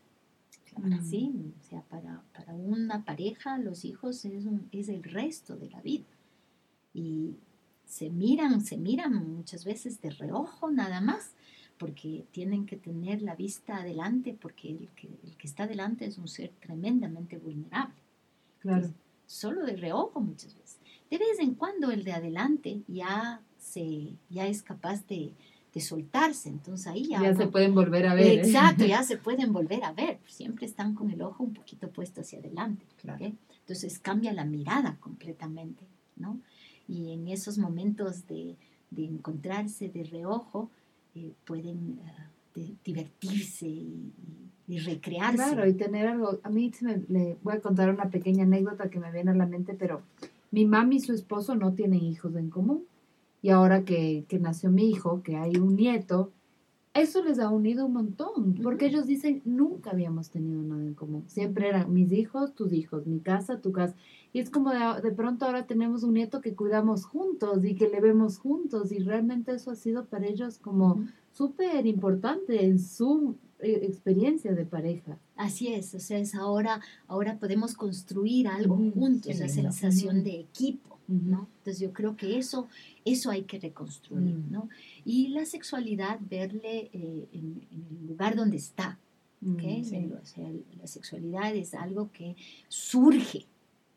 [1.02, 1.32] ¿sí?
[1.60, 5.80] O sea, para, para una pareja los hijos es, un- es el resto de la
[5.82, 6.04] vida.
[6.94, 7.34] Y
[7.84, 11.32] se miran, se miran muchas veces de reojo nada más,
[11.80, 16.18] porque tienen que tener la vista adelante, porque el que, el que está adelante es
[16.18, 17.94] un ser tremendamente vulnerable
[18.58, 18.92] Claro.
[19.26, 20.78] solo de reojo muchas veces.
[21.10, 25.32] De vez en cuando el de adelante ya, se, ya es capaz de,
[25.72, 27.22] de soltarse, entonces ahí ya...
[27.22, 28.26] Ya se pueden volver a ver.
[28.26, 28.42] ¿eh?
[28.42, 32.20] Exacto, ya se pueden volver a ver, siempre están con el ojo un poquito puesto
[32.20, 32.84] hacia adelante.
[33.00, 33.24] Claro.
[33.24, 33.32] ¿ok?
[33.60, 36.38] Entonces cambia la mirada completamente, ¿no?
[36.86, 38.56] Y en esos momentos de,
[38.90, 40.70] de encontrarse de reojo,
[41.14, 42.12] eh, pueden eh,
[42.54, 44.12] de- divertirse y,
[44.68, 45.36] recrearse.
[45.36, 46.38] Claro, y tener algo.
[46.44, 49.34] A mí se me, le voy a contar una pequeña anécdota que me viene a
[49.34, 50.02] la mente, pero
[50.52, 52.84] mi mami y su esposo no tienen hijos en común.
[53.42, 56.30] Y ahora que, que nació mi hijo, que hay un nieto,
[56.92, 61.24] eso les ha unido un montón, porque ellos dicen, nunca habíamos tenido nada en común.
[61.28, 63.94] Siempre eran mis hijos, tus hijos, mi casa, tu casa.
[64.32, 67.88] Y es como de, de pronto ahora tenemos un nieto que cuidamos juntos y que
[67.88, 68.92] le vemos juntos.
[68.92, 71.04] Y realmente eso ha sido para ellos como Ujú.
[71.32, 75.18] súper importante en su eh, experiencia de pareja.
[75.36, 79.72] Así es, o sea, es ahora, ahora podemos construir algo Ujú, juntos, qué esa lindo.
[79.72, 80.24] sensación Ujú.
[80.24, 80.96] de equipo.
[81.08, 81.48] ¿no?
[81.58, 82.68] Entonces yo creo que eso,
[83.04, 84.52] eso hay que reconstruir, Mm.
[84.52, 84.68] ¿no?
[85.04, 88.96] Y la sexualidad, verle eh, en, en el lugar donde está,
[89.44, 89.60] ¿ok?
[89.60, 90.08] Mm, sí.
[90.22, 92.36] O sea, la sexualidad es algo que
[92.68, 93.46] surge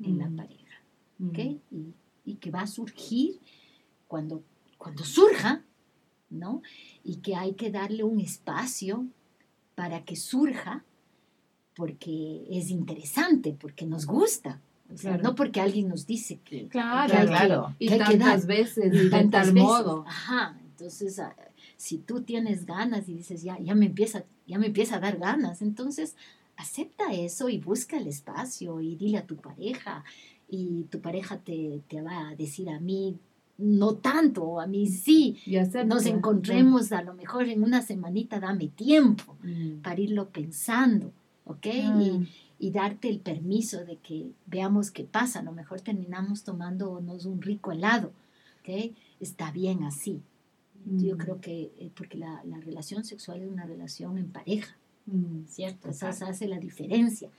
[0.04, 0.36] en la Mm.
[0.36, 0.82] pareja,
[1.20, 1.30] mm.
[1.30, 1.40] ¿ok?
[1.72, 1.94] Y,
[2.26, 3.40] y que va a surgir
[4.08, 4.44] cuando,
[4.78, 5.64] cuando surja,
[6.30, 6.62] ¿no?
[7.04, 9.06] Y que hay que darle un espacio
[9.76, 10.84] para que surja
[11.76, 14.62] porque es interesante, porque nos gusta.
[14.94, 15.24] O sea, Claro.
[15.24, 17.76] no porque alguien nos dice que, Claro, que hay que- claro.
[17.80, 18.46] Y hay tantas dar.
[18.48, 19.68] veces y de tantas tal veces.
[19.70, 20.06] modo.
[20.08, 21.36] Ajá, entonces ah,
[21.78, 25.18] si tú tienes ganas y dices, ya, ya me empieza, ya me empieza a dar
[25.18, 26.16] ganas, entonces
[26.58, 30.04] acepta eso y busca el espacio y dile a tu pareja
[30.50, 33.18] y tu pareja te, te va a decir a mí,
[33.58, 38.40] no tanto, o a mí sí, Y nos encontremos a lo mejor en una semanita,
[38.40, 39.82] dame tiempo Mm.
[39.82, 41.12] para irlo pensando,
[41.46, 41.66] ¿ok?
[41.68, 42.28] Y, Mm.
[42.60, 45.40] y darte el permiso de que veamos qué pasa.
[45.40, 48.12] A lo mejor terminamos tomándonos un rico helado,
[48.62, 48.92] ¿ok?
[49.20, 50.22] Está bien así.
[50.86, 51.18] Yo Mm.
[51.18, 54.76] creo que, eh, porque la, la relación sexual es una relación en pareja,
[55.06, 55.46] Mm.
[55.48, 55.90] ¿cierto?
[55.90, 57.30] Esa hace la diferencia.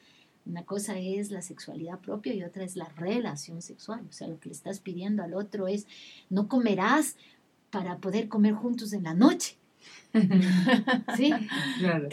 [0.46, 4.02] Una cosa es la sexualidad propia y otra es la relación sexual.
[4.08, 5.86] O sea, lo que le estás pidiendo al otro es,
[6.28, 7.16] no comerás
[7.70, 9.56] para poder comer juntos en la noche,
[11.16, 11.32] ¿sí?
[11.80, 12.08] Claro.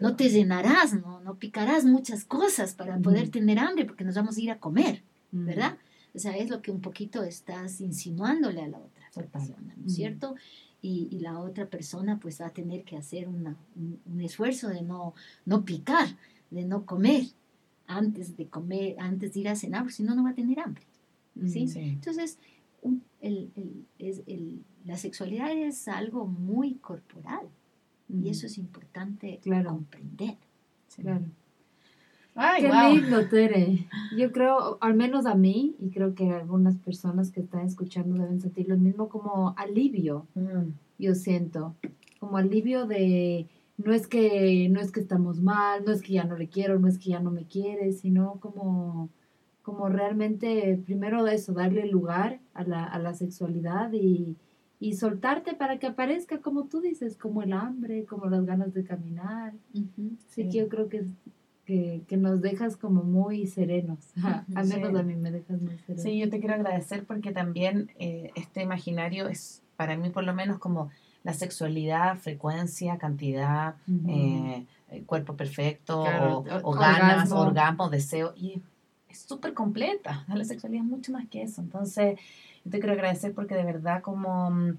[0.00, 4.36] No te llenarás, no, no picarás muchas cosas para poder tener hambre porque nos vamos
[4.36, 5.46] a ir a comer, Mm.
[5.46, 5.78] ¿verdad?
[6.14, 9.94] O sea, es lo que un poquito estás insinuándole a la otra persona, ¿no es
[9.94, 10.34] cierto?
[10.82, 14.68] Y, y la otra persona pues va a tener que hacer una- un, un esfuerzo
[14.68, 15.14] de no,
[15.44, 16.08] no picar,
[16.50, 17.24] de no comer
[17.86, 20.58] antes de comer, antes de ir a cenar, porque si no, no va a tener
[20.60, 20.84] hambre.
[21.46, 21.64] ¿sí?
[21.64, 21.68] Mm.
[21.68, 21.78] Sí.
[21.80, 22.38] Entonces,
[22.82, 27.46] un- el- el- es- el- la sexualidad es algo muy corporal
[28.08, 28.24] Mm.
[28.24, 29.70] y eso es importante Claro.
[29.70, 30.36] comprender.
[30.88, 31.02] sí.
[31.02, 31.24] Claro.
[32.42, 32.94] Ay, Qué wow.
[32.94, 33.86] lindo, Tere.
[34.16, 38.40] Yo creo, al menos a mí, y creo que algunas personas que están escuchando deben
[38.40, 41.74] sentir lo mismo como alivio, Mm, yo siento.
[42.18, 46.24] Como alivio de no es que no es que estamos mal, no es que ya
[46.24, 49.10] no le quiero, no es que ya no me quiere, sino como
[49.62, 54.36] como realmente primero eso darle lugar a la, a la sexualidad y,
[54.80, 58.82] y soltarte para que aparezca como tú dices, como el hambre, como las ganas de
[58.84, 59.52] caminar.
[59.74, 60.16] Ujú.
[60.28, 60.48] Sí, Sí.
[60.48, 61.04] que yo creo que,
[61.70, 63.98] que, que nos dejas como muy serenos.
[64.56, 64.74] Al Sí.
[64.74, 66.02] menos a mí me dejas muy sereno.
[66.02, 70.34] Sí, yo te quiero agradecer porque también eh, este imaginario es para mí por lo
[70.34, 70.90] menos como
[71.22, 73.76] la sexualidad, frecuencia, cantidad,
[74.08, 74.64] eh,
[75.06, 78.60] cuerpo perfecto, o, ganas, orgasmo, deseo, y
[79.08, 80.24] es súper completa.
[80.26, 81.60] La sexualidad es mucho más que eso.
[81.60, 82.18] Entonces,
[82.64, 84.76] yo te quiero agradecer porque de verdad como mm,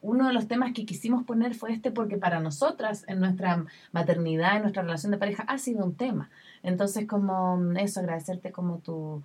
[0.00, 4.56] uno de los temas que quisimos poner fue este porque para nosotras en nuestra maternidad,
[4.56, 6.30] en nuestra relación de pareja, ha sido un tema.
[6.62, 9.22] Entonces, como mm, eso, agradecerte como tu,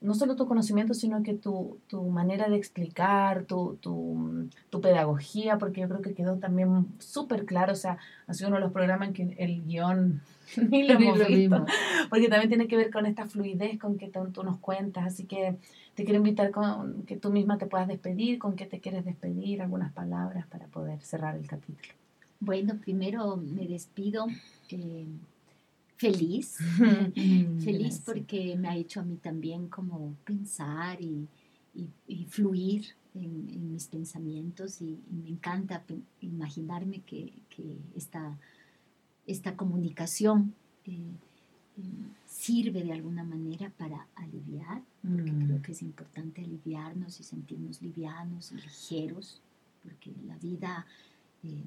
[0.00, 5.58] no solo tu conocimiento, sino que tu, tu manera de explicar, tu, tu, tu, pedagogía,
[5.58, 8.72] porque yo creo que quedó también súper claro, o sea, ha sido uno de los
[8.72, 10.22] programas en que el guion
[10.70, 11.66] ni lo hemos visto,
[12.08, 15.56] porque también tiene que ver con esta fluidez con que tú nos cuentas, así que
[15.94, 19.60] te quiero invitar con que tú misma te puedas despedir, con qué te quieres despedir,
[19.60, 21.94] algunas palabras para poder cerrar el capítulo.
[22.40, 24.26] Bueno, primero me despido
[24.70, 25.06] eh,
[26.00, 26.56] feliz,
[27.62, 31.28] feliz porque me ha hecho a mí también como pensar y,
[32.28, 35.84] fluir en, mis pensamientos y, me encanta
[36.22, 37.32] imaginarme que,
[37.94, 38.38] esta,
[39.26, 40.54] esta comunicación
[40.86, 41.12] eh,
[42.26, 45.62] sirve de alguna manera para aliviar, porque creo mm.
[45.62, 49.42] que es importante aliviarnos y sentirnos livianos y ligeros,
[49.82, 50.86] porque la vida,
[51.44, 51.64] eh,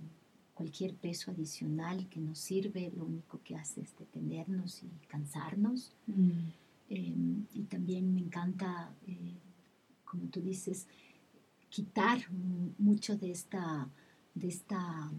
[0.53, 5.91] cualquier peso adicional que nos sirve, lo único que hace es detenernos y cansarnos.
[6.07, 6.31] Mm.
[6.89, 9.33] Em, y también me encanta, eh,
[10.05, 10.87] como tú dices,
[11.69, 12.19] quitar
[12.77, 13.89] mucho de esta,
[14.35, 15.11] de esta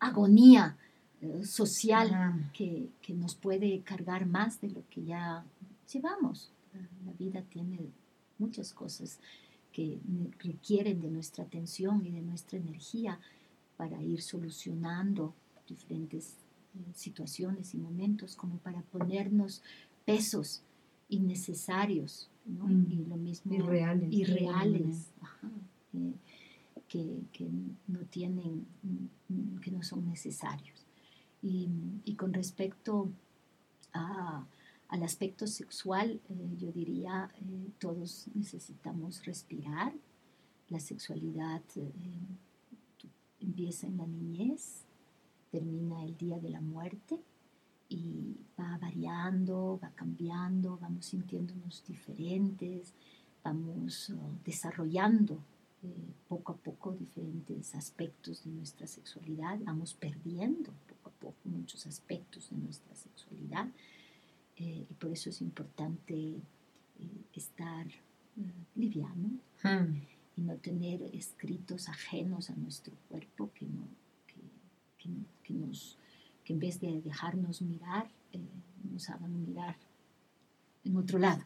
[0.00, 0.76] agonía
[1.44, 5.44] social que, que, nos puede cargar más de lo que ya
[5.90, 6.50] llevamos.
[7.06, 7.78] La vida tiene
[8.38, 9.20] muchas cosas
[9.72, 9.98] que
[10.38, 13.18] requieren de nuestra atención y de nuestra energía
[13.76, 15.34] para ir solucionando
[15.66, 16.36] diferentes
[16.74, 19.62] eh, situaciones y momentos, como para ponernos
[20.04, 20.62] pesos
[21.08, 22.66] innecesarios, ¿no?
[22.66, 22.86] Mm.
[22.90, 25.10] y lo mismo irreales, irreales
[25.92, 26.14] eh,
[26.88, 27.48] que, que,
[27.88, 28.66] no tienen,
[29.62, 30.84] que no son necesarios.
[31.44, 33.10] Y, con respecto
[33.92, 39.92] al aspecto sexual, eh, yo diría, eh, todos necesitamos respirar.
[40.70, 41.60] La sexualidad
[43.44, 44.82] empieza en la niñez,
[45.50, 47.20] termina el día de la muerte
[47.88, 52.92] y va variando, va cambiando, vamos sintiéndonos diferentes,
[53.42, 55.38] vamos oh, desarrollando
[56.28, 60.72] poco a poco diferentes aspectos de nuestra sexualidad, vamos perdiendo
[61.44, 63.68] muchos aspectos de nuestra sexualidad
[64.56, 66.40] eh, y por eso es importante eh,
[67.32, 70.13] estar eh, liviano hmm.
[70.36, 73.86] Y no tener escritos ajenos a nuestro cuerpo que, no,
[74.26, 75.08] que,
[75.42, 75.98] que, nos,
[76.44, 78.10] que en vez de dejarnos mirar,
[78.90, 79.76] nos hagan mirar
[80.84, 81.44] en otro lado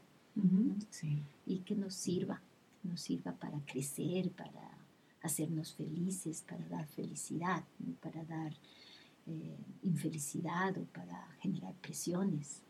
[1.47, 2.41] y que nos sirva,
[2.83, 4.79] nos sirva para crecer, para
[5.23, 7.65] hacernos felices, para dar felicidad,
[8.01, 8.53] para dar
[9.27, 12.63] eh, infelicidad o para generar presiones.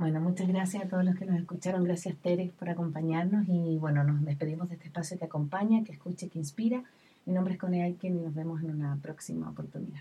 [0.00, 1.84] Bueno, muchas gracias a todos los que nos escucharon.
[1.84, 3.46] Gracias, Tere, por acompañarnos.
[3.46, 6.82] Y bueno, nos despedimos de este espacio que acompaña, que escuche, que inspira.
[7.26, 10.00] Mi nombre es Cone Aiken y nos vemos en una próxima oportunidad.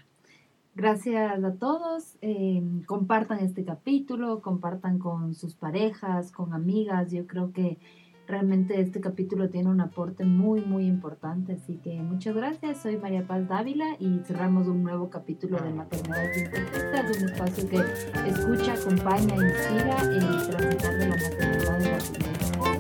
[0.74, 2.16] Gracias a todos.
[2.22, 7.12] Eh, compartan este capítulo, compartan con sus parejas, con amigas.
[7.12, 7.78] Yo creo que
[8.30, 11.54] Realmente este capítulo tiene un aporte muy, muy importante.
[11.54, 12.84] Así que muchas gracias.
[12.84, 17.78] Soy María Paz Dávila y cerramos un nuevo capítulo de Maternidad Imperfecta, un espacio que
[18.30, 22.79] escucha, acompaña, inspira y transmitir de la maternidad de la